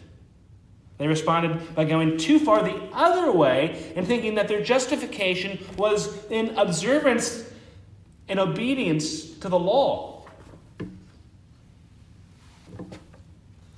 They 0.97 1.07
responded 1.07 1.73
by 1.75 1.85
going 1.85 2.17
too 2.17 2.39
far 2.39 2.61
the 2.61 2.75
other 2.91 3.31
way 3.31 3.93
and 3.95 4.05
thinking 4.05 4.35
that 4.35 4.49
their 4.49 4.61
justification 4.61 5.65
was 5.77 6.25
in 6.29 6.49
observance 6.57 7.49
and 8.27 8.41
obedience 8.41 9.31
to 9.37 9.47
the 9.47 9.57
law. 9.57 10.25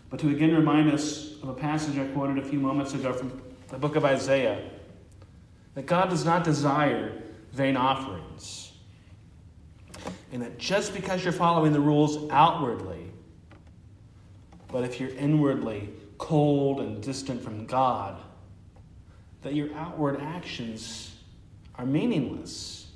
But 0.10 0.20
to 0.22 0.30
again 0.30 0.56
remind 0.56 0.92
us 0.92 1.40
of 1.44 1.50
a 1.50 1.54
passage 1.54 2.00
I 2.00 2.08
quoted 2.08 2.40
a 2.40 2.44
few 2.44 2.60
moments 2.60 2.96
ago 2.96 3.14
from 3.14 3.40
the 3.68 3.78
book 3.78 3.96
of 3.96 4.04
Isaiah 4.04 4.68
that 5.80 5.86
God 5.86 6.10
does 6.10 6.26
not 6.26 6.44
desire 6.44 7.13
vain 7.54 7.78
offerings. 7.78 8.74
And 10.34 10.42
that 10.42 10.58
just 10.58 10.94
because 10.94 11.24
you're 11.24 11.32
following 11.32 11.72
the 11.72 11.80
rules 11.80 12.30
outwardly, 12.32 13.10
but 14.68 14.84
if 14.84 15.00
you're 15.00 15.12
inwardly 15.12 15.88
cold 16.18 16.82
and 16.82 17.02
distant 17.02 17.42
from 17.42 17.65
God, 17.65 18.20
that 19.42 19.56
your 19.56 19.74
outward 19.74 20.20
actions 20.20 21.15
are 21.76 21.86
meaningless. 21.86 22.88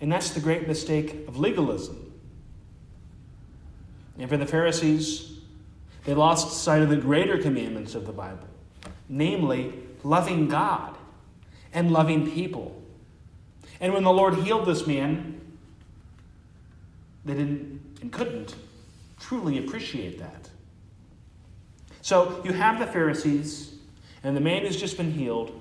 And 0.00 0.10
that's 0.10 0.30
the 0.30 0.40
great 0.40 0.66
mistake 0.66 1.28
of 1.28 1.38
legalism. 1.38 2.12
And 4.18 4.28
for 4.28 4.36
the 4.36 4.44
Pharisees, 4.44 5.38
they 6.02 6.14
lost 6.14 6.64
sight 6.64 6.82
of 6.82 6.88
the 6.88 6.96
greater 6.96 7.38
commandments 7.38 7.94
of 7.94 8.06
the 8.06 8.12
Bible, 8.12 8.48
namely, 9.08 9.72
loving 10.02 10.48
God 10.48 10.96
and 11.72 11.90
loving 11.90 12.30
people. 12.30 12.80
And 13.80 13.94
when 13.94 14.04
the 14.04 14.12
Lord 14.12 14.34
healed 14.34 14.66
this 14.66 14.86
man, 14.86 15.40
they 17.24 17.34
didn't 17.34 17.80
and 18.00 18.12
couldn't 18.12 18.54
truly 19.18 19.58
appreciate 19.58 20.18
that. 20.18 20.48
So 22.02 22.40
you 22.44 22.52
have 22.52 22.78
the 22.78 22.86
Pharisees 22.86 23.74
and 24.22 24.36
the 24.36 24.40
man 24.40 24.62
who's 24.62 24.80
just 24.80 24.96
been 24.96 25.12
healed. 25.12 25.52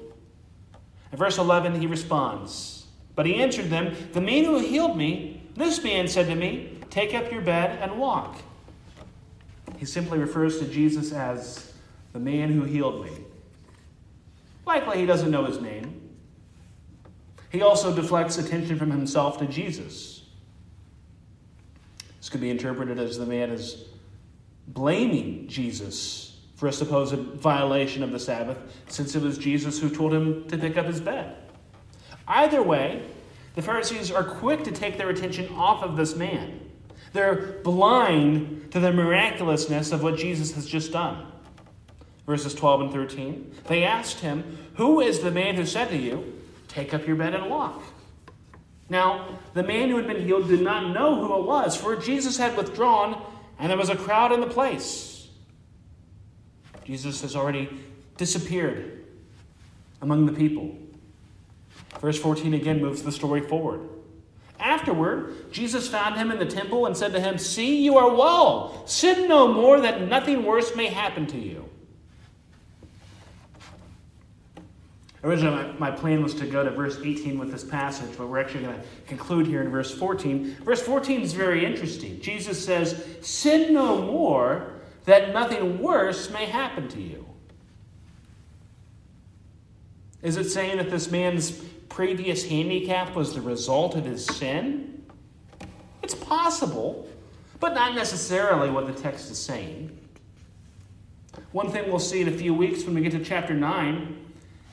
In 1.11 1.17
verse 1.17 1.37
11, 1.37 1.79
he 1.79 1.87
responds, 1.87 2.85
But 3.15 3.25
he 3.25 3.35
answered 3.35 3.69
them, 3.69 3.95
The 4.13 4.21
man 4.21 4.45
who 4.45 4.59
healed 4.59 4.97
me, 4.97 5.43
this 5.55 5.83
man 5.83 6.07
said 6.07 6.27
to 6.27 6.35
me, 6.35 6.77
Take 6.89 7.13
up 7.13 7.31
your 7.31 7.41
bed 7.41 7.79
and 7.81 7.99
walk. 7.99 8.37
He 9.77 9.85
simply 9.85 10.17
refers 10.17 10.59
to 10.59 10.65
Jesus 10.65 11.11
as 11.11 11.73
the 12.13 12.19
man 12.19 12.51
who 12.51 12.63
healed 12.63 13.05
me. 13.05 13.11
Likely 14.65 14.99
he 14.99 15.05
doesn't 15.05 15.31
know 15.31 15.45
his 15.45 15.59
name. 15.59 16.09
He 17.51 17.61
also 17.61 17.95
deflects 17.95 18.37
attention 18.37 18.77
from 18.77 18.91
himself 18.91 19.39
to 19.39 19.47
Jesus. 19.47 20.23
This 22.19 22.29
could 22.29 22.41
be 22.41 22.49
interpreted 22.49 22.99
as 22.99 23.17
the 23.17 23.25
man 23.25 23.49
is 23.49 23.85
blaming 24.67 25.47
Jesus 25.47 26.37
for 26.55 26.67
a 26.67 26.73
supposed 26.73 27.15
violation 27.15 28.03
of 28.03 28.11
the 28.11 28.19
Sabbath, 28.19 28.57
since 28.87 29.15
it 29.15 29.23
was 29.23 29.37
Jesus 29.37 29.79
who 29.79 29.89
told 29.89 30.13
him 30.13 30.47
to 30.49 30.57
pick 30.57 30.77
up 30.77 30.85
his 30.85 30.99
bed. 30.99 31.35
Either 32.27 32.61
way, 32.61 33.03
the 33.55 33.61
Pharisees 33.61 34.11
are 34.11 34.23
quick 34.23 34.63
to 34.65 34.71
take 34.71 34.97
their 34.97 35.09
attention 35.09 35.51
off 35.55 35.81
of 35.81 35.97
this 35.97 36.15
man. 36.15 36.59
They're 37.13 37.59
blind 37.63 38.71
to 38.71 38.79
the 38.79 38.93
miraculousness 38.93 39.91
of 39.91 40.03
what 40.03 40.17
Jesus 40.17 40.51
has 40.53 40.67
just 40.67 40.91
done. 40.91 41.25
Verses 42.29 42.53
12 42.53 42.81
and 42.81 42.91
13. 42.91 43.55
They 43.65 43.83
asked 43.83 44.19
him, 44.19 44.59
Who 44.75 45.01
is 45.01 45.21
the 45.21 45.31
man 45.31 45.55
who 45.55 45.65
said 45.65 45.89
to 45.89 45.97
you, 45.97 46.39
Take 46.67 46.93
up 46.93 47.07
your 47.07 47.15
bed 47.15 47.33
and 47.33 47.49
walk? 47.49 47.81
Now, 48.87 49.39
the 49.55 49.63
man 49.63 49.89
who 49.89 49.97
had 49.97 50.05
been 50.05 50.23
healed 50.23 50.47
did 50.47 50.61
not 50.61 50.93
know 50.93 51.15
who 51.15 51.39
it 51.39 51.47
was, 51.47 51.75
for 51.75 51.95
Jesus 51.95 52.37
had 52.37 52.55
withdrawn, 52.55 53.19
and 53.57 53.71
there 53.71 53.79
was 53.79 53.89
a 53.89 53.95
crowd 53.95 54.31
in 54.31 54.41
the 54.41 54.45
place. 54.45 55.27
Jesus 56.83 57.23
has 57.23 57.35
already 57.35 57.67
disappeared 58.15 59.05
among 60.03 60.27
the 60.27 60.33
people. 60.33 60.77
Verse 61.99 62.19
14 62.19 62.53
again 62.53 62.79
moves 62.79 63.01
the 63.01 63.11
story 63.11 63.41
forward. 63.41 63.89
Afterward, 64.59 65.51
Jesus 65.51 65.87
found 65.87 66.15
him 66.15 66.29
in 66.29 66.37
the 66.37 66.45
temple 66.45 66.85
and 66.85 66.95
said 66.95 67.11
to 67.13 67.19
him, 67.19 67.39
See, 67.39 67.83
you 67.83 67.97
are 67.97 68.13
well. 68.13 68.85
Sin 68.85 69.27
no 69.27 69.51
more, 69.51 69.81
that 69.81 70.07
nothing 70.07 70.45
worse 70.45 70.75
may 70.75 70.89
happen 70.89 71.25
to 71.25 71.39
you. 71.39 71.67
Originally, 75.23 75.73
my, 75.73 75.91
my, 75.91 75.91
plan 75.91 76.23
was 76.23 76.33
to 76.35 76.45
go 76.45 76.63
to 76.63 76.71
verse 76.71 76.97
18 77.03 77.37
with 77.37 77.51
this 77.51 77.63
passage, 77.63 78.09
but 78.17 78.27
we're 78.27 78.39
actually 78.39 78.63
going 78.63 78.79
to 78.79 78.85
conclude 79.05 79.45
here 79.45 79.61
in 79.61 79.69
verse 79.69 79.93
14. 79.93 80.55
Verse 80.63 80.81
14 80.81 81.21
is 81.21 81.33
very 81.33 81.65
interesting. 81.65 82.21
Jesus 82.21 82.63
says, 82.63 83.05
Sin 83.21 83.73
no 83.73 84.01
more, 84.01 84.73
that 85.05 85.33
nothing 85.33 85.79
worse 85.79 86.29
may 86.29 86.45
happen 86.45 86.87
to 86.89 87.01
you? 87.01 87.25
Is 90.21 90.37
it 90.37 90.49
saying 90.49 90.77
that 90.77 90.89
this 90.89 91.11
man's 91.11 91.51
previous 91.89 92.45
handicap 92.45 93.15
was 93.15 93.33
the 93.33 93.41
result 93.41 93.95
of 93.95 94.05
his 94.05 94.25
sin? 94.25 95.05
It's 96.01 96.15
possible, 96.15 97.09
but 97.59 97.73
not 97.73 97.93
necessarily 97.93 98.69
what 98.69 98.87
the 98.87 98.93
text 98.93 99.31
is 99.31 99.37
saying. 99.37 99.97
One 101.51 101.71
thing 101.71 101.89
we'll 101.89 101.99
see 101.99 102.21
in 102.21 102.27
a 102.27 102.37
few 102.37 102.53
weeks 102.53 102.83
when 102.83 102.95
we 102.95 103.01
get 103.01 103.11
to 103.13 103.23
chapter 103.23 103.53
9 103.53 104.28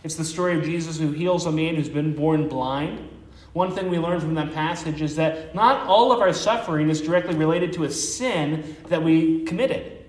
it's 0.07 0.15
the 0.15 0.25
story 0.25 0.57
of 0.57 0.63
Jesus 0.63 1.01
who 1.01 1.11
heals 1.11 1.47
a 1.47 1.51
man 1.51 1.75
who's 1.75 1.89
been 1.89 2.15
born 2.15 2.49
blind. 2.49 3.11
One 3.55 3.73
thing 3.73 3.91
we 3.91 3.99
learn 3.99 4.21
from 4.21 4.35
that 4.35 4.55
passage 4.55 5.03
is 5.03 5.17
that 5.17 5.53
not 5.53 5.85
all 5.89 6.13
of 6.13 6.21
our 6.21 6.33
suffering 6.33 6.91
is 6.91 7.01
directly 7.01 7.35
related 7.35 7.73
to 7.73 7.83
a 7.83 7.91
sin 7.91 8.77
that 8.87 9.03
we 9.03 9.43
committed. 9.47 10.05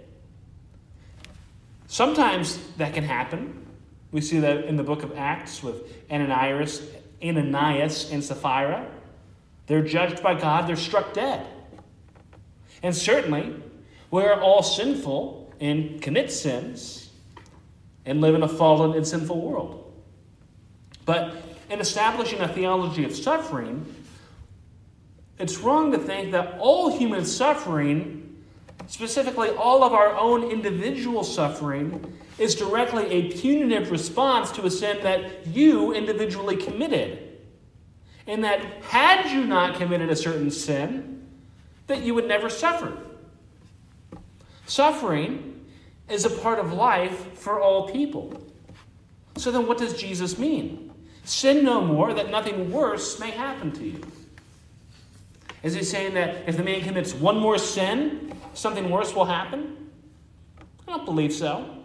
Sometimes 1.87 2.59
that 2.77 2.93
can 2.93 3.05
happen. 3.05 3.65
We 4.11 4.21
see 4.21 4.39
that 4.39 4.65
in 4.65 4.77
the 4.77 4.83
book 4.83 5.01
of 5.01 5.17
Acts 5.17 5.63
with 5.63 5.91
Ananias, 6.11 6.87
Ananias 7.23 8.11
and 8.11 8.23
Sapphira. 8.23 8.87
They're 9.65 9.81
judged 9.81 10.21
by 10.21 10.35
God, 10.35 10.69
they're 10.69 10.75
struck 10.75 11.13
dead. 11.13 11.43
And 12.83 12.95
certainly, 12.95 13.55
we're 14.11 14.39
all 14.39 14.61
sinful 14.61 15.55
and 15.59 15.99
commit 16.03 16.31
sins 16.31 17.09
and 18.05 18.21
live 18.21 18.35
in 18.35 18.43
a 18.43 18.47
fallen 18.47 18.95
and 18.95 19.07
sinful 19.07 19.41
world. 19.41 19.85
But 21.07 21.37
in 21.69 21.79
establishing 21.79 22.41
a 22.41 22.49
theology 22.49 23.05
of 23.05 23.15
suffering, 23.15 23.85
it's 25.39 25.57
wrong 25.59 25.93
to 25.93 25.97
think 25.97 26.33
that 26.33 26.59
all 26.59 26.97
human 26.97 27.23
suffering, 27.23 28.43
specifically 28.87 29.49
all 29.49 29.85
of 29.85 29.93
our 29.93 30.13
own 30.17 30.51
individual 30.51 31.23
suffering, 31.23 32.17
is 32.37 32.55
directly 32.55 33.05
a 33.05 33.31
punitive 33.31 33.89
response 33.89 34.51
to 34.51 34.65
a 34.65 34.69
sin 34.69 35.01
that 35.03 35.47
you 35.47 35.93
individually 35.93 36.57
committed. 36.57 37.39
And 38.27 38.43
that 38.43 38.59
had 38.83 39.31
you 39.31 39.45
not 39.45 39.77
committed 39.77 40.09
a 40.09 40.15
certain 40.15 40.51
sin, 40.51 41.25
that 41.87 42.01
you 42.01 42.15
would 42.15 42.27
never 42.27 42.49
suffer. 42.49 42.97
Suffering 44.65 45.65
is 46.09 46.25
a 46.25 46.29
part 46.29 46.59
of 46.59 46.73
life 46.73 47.37
for 47.37 47.61
all 47.61 47.89
people. 47.89 48.43
So 49.37 49.51
then, 49.51 49.67
what 49.67 49.77
does 49.77 49.93
Jesus 49.93 50.37
mean? 50.37 50.86
Sin 51.27 51.65
no 51.65 51.81
more, 51.81 52.13
that 52.13 52.31
nothing 52.31 52.71
worse 52.71 53.19
may 53.19 53.31
happen 53.31 53.73
to 53.73 53.83
you. 53.83 54.01
Is 55.61 55.73
he 55.73 55.83
saying 55.83 56.13
that 56.13 56.47
if 56.47 56.55
the 56.55 56.63
man 56.63 56.81
commits 56.81 57.13
one 57.13 57.37
more 57.37 57.57
sin, 57.57 58.33
something 58.53 58.89
worse 58.89 59.13
will 59.13 59.25
happen? 59.25 59.89
I 60.87 60.93
don't 60.93 61.03
believe 61.03 61.33
so. 61.33 61.83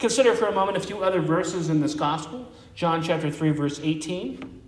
Consider 0.00 0.34
for 0.34 0.46
a 0.46 0.52
moment 0.52 0.76
a 0.76 0.80
few 0.80 1.04
other 1.04 1.20
verses 1.20 1.68
in 1.68 1.80
this 1.80 1.94
gospel. 1.94 2.50
John 2.74 3.04
chapter 3.04 3.30
3, 3.30 3.50
verse 3.50 3.78
18. 3.80 4.62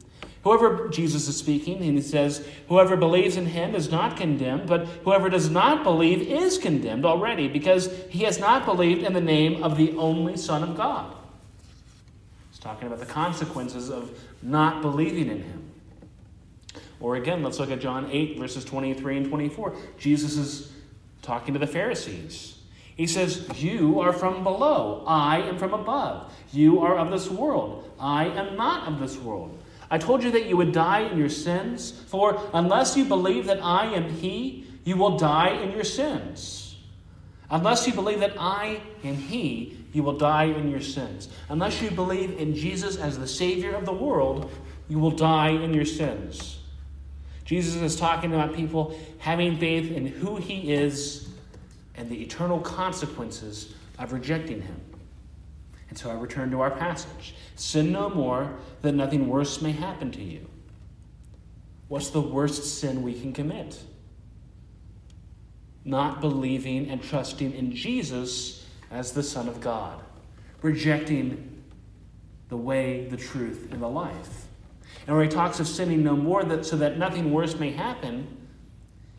Whoever, 0.44 0.88
Jesus 0.88 1.26
is 1.26 1.36
speaking, 1.36 1.82
and 1.82 1.96
he 1.96 2.02
says, 2.02 2.46
Whoever 2.68 2.96
believes 2.96 3.36
in 3.36 3.46
him 3.46 3.74
is 3.74 3.90
not 3.90 4.16
condemned, 4.16 4.68
but 4.68 4.86
whoever 5.02 5.28
does 5.28 5.50
not 5.50 5.82
believe 5.82 6.22
is 6.22 6.56
condemned 6.56 7.04
already, 7.04 7.48
because 7.48 7.92
he 8.10 8.22
has 8.22 8.38
not 8.38 8.64
believed 8.64 9.02
in 9.02 9.12
the 9.12 9.20
name 9.20 9.64
of 9.64 9.76
the 9.76 9.90
only 9.96 10.36
Son 10.36 10.62
of 10.62 10.76
God. 10.76 11.16
Talking 12.60 12.86
about 12.86 13.00
the 13.00 13.06
consequences 13.06 13.88
of 13.90 14.10
not 14.42 14.82
believing 14.82 15.28
in 15.28 15.42
him. 15.42 15.70
Or 17.00 17.16
again, 17.16 17.42
let's 17.42 17.58
look 17.58 17.70
at 17.70 17.80
John 17.80 18.08
8, 18.10 18.38
verses 18.38 18.64
23 18.64 19.16
and 19.16 19.28
24. 19.28 19.74
Jesus 19.98 20.36
is 20.36 20.72
talking 21.22 21.54
to 21.54 21.60
the 21.60 21.66
Pharisees. 21.66 22.58
He 22.96 23.06
says, 23.06 23.48
You 23.56 24.00
are 24.00 24.12
from 24.12 24.44
below, 24.44 25.02
I 25.06 25.40
am 25.40 25.56
from 25.56 25.72
above. 25.72 26.32
You 26.52 26.80
are 26.80 26.98
of 26.98 27.10
this 27.10 27.30
world, 27.30 27.90
I 27.98 28.26
am 28.26 28.56
not 28.56 28.86
of 28.86 29.00
this 29.00 29.16
world. 29.16 29.58
I 29.90 29.98
told 29.98 30.22
you 30.22 30.30
that 30.32 30.46
you 30.46 30.56
would 30.56 30.72
die 30.72 31.00
in 31.00 31.18
your 31.18 31.30
sins, 31.30 31.90
for 32.08 32.40
unless 32.52 32.96
you 32.96 33.06
believe 33.06 33.46
that 33.46 33.60
I 33.62 33.86
am 33.86 34.10
He, 34.10 34.66
you 34.84 34.96
will 34.96 35.16
die 35.16 35.50
in 35.62 35.72
your 35.72 35.84
sins. 35.84 36.76
Unless 37.50 37.86
you 37.86 37.94
believe 37.94 38.20
that 38.20 38.34
I 38.38 38.82
am 39.02 39.16
He, 39.16 39.79
you 39.92 40.02
will 40.02 40.16
die 40.16 40.44
in 40.44 40.70
your 40.70 40.80
sins. 40.80 41.28
Unless 41.48 41.82
you 41.82 41.90
believe 41.90 42.38
in 42.38 42.54
Jesus 42.54 42.96
as 42.96 43.18
the 43.18 43.26
Savior 43.26 43.74
of 43.74 43.84
the 43.84 43.92
world, 43.92 44.50
you 44.88 44.98
will 44.98 45.10
die 45.10 45.50
in 45.50 45.74
your 45.74 45.84
sins. 45.84 46.58
Jesus 47.44 47.76
is 47.76 47.96
talking 47.96 48.32
about 48.32 48.54
people 48.54 48.96
having 49.18 49.58
faith 49.58 49.90
in 49.90 50.06
who 50.06 50.36
He 50.36 50.72
is 50.72 51.28
and 51.96 52.08
the 52.08 52.22
eternal 52.22 52.60
consequences 52.60 53.74
of 53.98 54.12
rejecting 54.12 54.62
Him. 54.62 54.80
And 55.88 55.98
so 55.98 56.10
I 56.10 56.14
return 56.14 56.50
to 56.52 56.60
our 56.60 56.70
passage. 56.70 57.34
Sin 57.56 57.90
no 57.90 58.08
more, 58.08 58.56
that 58.82 58.92
nothing 58.92 59.28
worse 59.28 59.60
may 59.60 59.72
happen 59.72 60.12
to 60.12 60.22
you. 60.22 60.48
What's 61.88 62.10
the 62.10 62.20
worst 62.20 62.78
sin 62.78 63.02
we 63.02 63.20
can 63.20 63.32
commit? 63.32 63.76
Not 65.84 66.20
believing 66.20 66.88
and 66.88 67.02
trusting 67.02 67.52
in 67.52 67.74
Jesus 67.74 68.59
as 68.90 69.12
the 69.12 69.22
Son 69.22 69.48
of 69.48 69.60
God, 69.60 70.00
rejecting 70.62 71.62
the 72.48 72.56
way, 72.56 73.06
the 73.08 73.16
truth, 73.16 73.68
and 73.70 73.80
the 73.80 73.88
life. 73.88 74.46
And 75.06 75.16
where 75.16 75.24
he 75.24 75.30
talks 75.30 75.60
of 75.60 75.68
sinning 75.68 76.02
no 76.02 76.16
more 76.16 76.44
that, 76.44 76.66
so 76.66 76.76
that 76.76 76.98
nothing 76.98 77.32
worse 77.32 77.58
may 77.58 77.70
happen, 77.70 78.26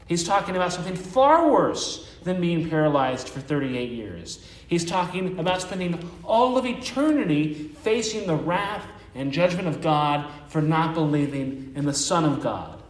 he's 0.05 0.23
talking 0.23 0.55
about 0.55 0.73
something 0.73 0.95
far 0.95 1.49
worse 1.49 2.09
than 2.23 2.39
being 2.39 2.69
paralyzed 2.69 3.29
for 3.29 3.39
38 3.39 3.91
years. 3.91 4.45
He's 4.67 4.85
talking 4.85 5.39
about 5.39 5.61
spending 5.61 6.09
all 6.23 6.57
of 6.57 6.65
eternity 6.65 7.71
facing 7.81 8.27
the 8.27 8.35
wrath 8.35 8.85
and 9.15 9.31
judgment 9.31 9.67
of 9.67 9.81
God 9.81 10.29
for 10.47 10.61
not 10.61 10.93
believing 10.93 11.73
in 11.75 11.85
the 11.85 11.93
Son 11.93 12.23
of 12.23 12.41
God. 12.41 12.81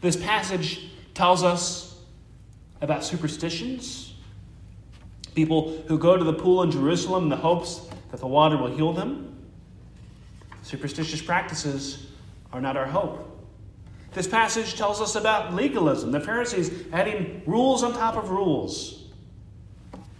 This 0.00 0.16
passage 0.16 0.90
tells 1.14 1.42
us 1.42 1.98
about 2.80 3.04
superstitions. 3.04 4.13
People 5.34 5.82
who 5.88 5.98
go 5.98 6.16
to 6.16 6.24
the 6.24 6.32
pool 6.32 6.62
in 6.62 6.70
Jerusalem 6.70 7.24
in 7.24 7.28
the 7.28 7.36
hopes 7.36 7.88
that 8.10 8.20
the 8.20 8.26
water 8.26 8.56
will 8.56 8.74
heal 8.74 8.92
them. 8.92 9.36
Superstitious 10.62 11.20
practices 11.20 12.06
are 12.52 12.60
not 12.60 12.76
our 12.76 12.86
hope. 12.86 13.30
This 14.12 14.28
passage 14.28 14.76
tells 14.76 15.00
us 15.00 15.16
about 15.16 15.54
legalism, 15.54 16.12
the 16.12 16.20
Pharisees 16.20 16.70
adding 16.92 17.42
rules 17.46 17.82
on 17.82 17.92
top 17.92 18.16
of 18.16 18.30
rules, 18.30 19.08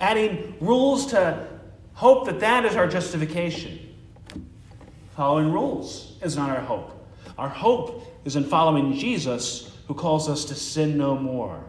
adding 0.00 0.56
rules 0.60 1.06
to 1.06 1.46
hope 1.94 2.26
that 2.26 2.40
that 2.40 2.64
is 2.64 2.74
our 2.74 2.88
justification. 2.88 3.78
Following 5.14 5.52
rules 5.52 6.18
is 6.22 6.36
not 6.36 6.50
our 6.50 6.60
hope. 6.60 6.90
Our 7.38 7.48
hope 7.48 8.04
is 8.24 8.34
in 8.34 8.44
following 8.44 8.94
Jesus, 8.94 9.72
who 9.86 9.94
calls 9.94 10.28
us 10.28 10.44
to 10.46 10.56
sin 10.56 10.98
no 10.98 11.16
more. 11.16 11.62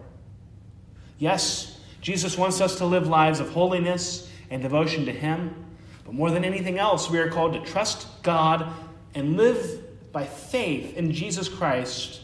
Yes, 1.20 1.75
Jesus 2.06 2.38
wants 2.38 2.62
us 2.62 2.76
to 2.76 2.86
live 2.86 3.08
lives 3.08 3.40
of 3.40 3.50
holiness 3.50 4.30
and 4.52 4.62
devotion 4.62 5.08
to 5.08 5.12
Him, 5.12 5.56
but 6.04 6.14
more 6.14 6.30
than 6.30 6.46
anything 6.46 6.78
else, 6.78 7.10
we 7.10 7.18
are 7.18 7.32
called 7.32 7.54
to 7.54 7.60
trust 7.62 8.22
God 8.22 8.72
and 9.16 9.36
live 9.36 10.12
by 10.12 10.24
faith 10.24 10.96
in 10.96 11.12
Jesus 11.12 11.50
Christ 11.50 12.22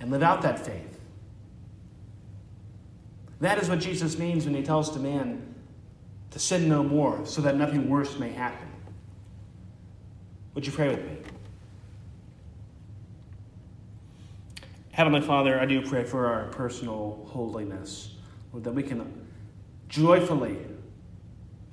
and 0.00 0.10
live 0.10 0.24
out 0.24 0.42
that 0.42 0.58
faith. 0.58 0.98
That 3.38 3.62
is 3.62 3.68
what 3.68 3.78
Jesus 3.78 4.18
means 4.18 4.44
when 4.44 4.56
he 4.56 4.64
tells 4.64 4.92
the 4.92 4.98
man 4.98 5.54
to 6.32 6.40
sin 6.40 6.68
no 6.68 6.82
more 6.82 7.24
so 7.24 7.40
that 7.42 7.56
nothing 7.56 7.88
worse 7.88 8.18
may 8.18 8.30
happen. 8.30 8.66
Would 10.54 10.66
you 10.66 10.72
pray 10.72 10.88
with 10.88 11.04
me? 11.04 11.29
Heavenly 15.00 15.22
Father, 15.22 15.58
I 15.58 15.64
do 15.64 15.80
pray 15.80 16.04
for 16.04 16.26
our 16.26 16.48
personal 16.48 17.26
holiness, 17.32 18.16
Lord, 18.52 18.64
that 18.64 18.74
we 18.74 18.82
can 18.82 19.26
joyfully 19.88 20.58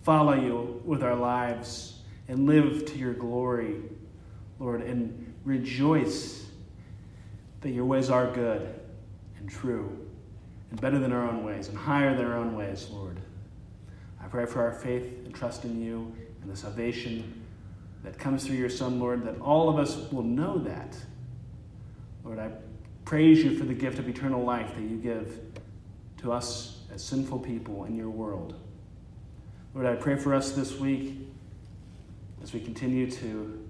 follow 0.02 0.32
you 0.32 0.82
with 0.86 1.04
our 1.04 1.14
lives 1.14 2.04
and 2.30 2.46
live 2.46 2.86
to 2.86 2.98
your 2.98 3.12
glory 3.14 3.82
Lord, 4.60 4.82
and 4.82 5.34
rejoice 5.44 6.46
that 7.60 7.72
your 7.72 7.84
ways 7.84 8.10
are 8.10 8.32
good 8.32 8.80
and 9.38 9.50
true 9.50 10.08
and 10.72 10.80
better 10.80 10.98
than 10.98 11.12
our 11.12 11.28
own 11.28 11.44
ways 11.44 11.68
and 11.68 11.78
higher 11.78 12.16
than 12.16 12.26
our 12.26 12.38
own 12.38 12.56
ways, 12.56 12.88
Lord. 12.90 13.20
I 14.24 14.28
pray 14.28 14.46
for 14.46 14.62
our 14.62 14.72
faith 14.72 15.04
and 15.26 15.36
trust 15.36 15.66
in 15.66 15.82
you 15.82 16.16
and 16.42 16.50
the 16.50 16.56
salvation 16.56 17.44
that 18.06 18.18
comes 18.18 18.48
through 18.48 18.56
your 18.56 18.70
Son, 18.70 19.02
Lord, 19.02 19.26
that 19.26 19.38
all 19.42 19.68
of 19.68 19.78
us 19.78 20.10
will 20.14 20.24
know 20.24 20.58
that. 20.60 20.96
Lord, 22.24 22.40
I 22.40 22.52
praise 23.08 23.42
you 23.42 23.58
for 23.58 23.64
the 23.64 23.74
gift 23.74 24.00
of 24.00 24.10
eternal 24.10 24.44
life 24.44 24.76
that 24.76 24.82
you 24.82 24.98
give 24.98 25.40
to 26.18 26.30
us 26.30 26.80
as 26.94 27.02
sinful 27.02 27.40
people 27.40 27.86
in 27.86 27.96
your 27.96 28.10
world. 28.10 28.54
Lord, 29.74 29.88
I 29.88 29.96
pray 29.96 30.18
for 30.18 30.36
us 30.36 30.52
this 30.52 30.78
week 30.78 31.18
as 32.44 32.52
we 32.52 32.60
continue 32.60 33.10
to 33.12 33.66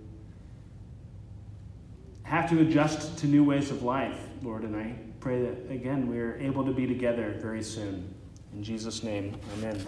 have 2.23 2.49
to 2.49 2.61
adjust 2.61 3.19
to 3.19 3.27
new 3.27 3.43
ways 3.43 3.69
of 3.69 3.83
life, 3.83 4.17
Lord. 4.41 4.63
And 4.63 4.75
I 4.75 4.95
pray 5.19 5.43
that, 5.43 5.71
again, 5.71 6.07
we 6.07 6.17
are 6.17 6.35
able 6.39 6.65
to 6.65 6.71
be 6.71 6.87
together 6.87 7.37
very 7.39 7.61
soon. 7.61 8.11
In 8.53 8.63
Jesus' 8.63 9.03
name, 9.03 9.39
amen. 9.53 9.85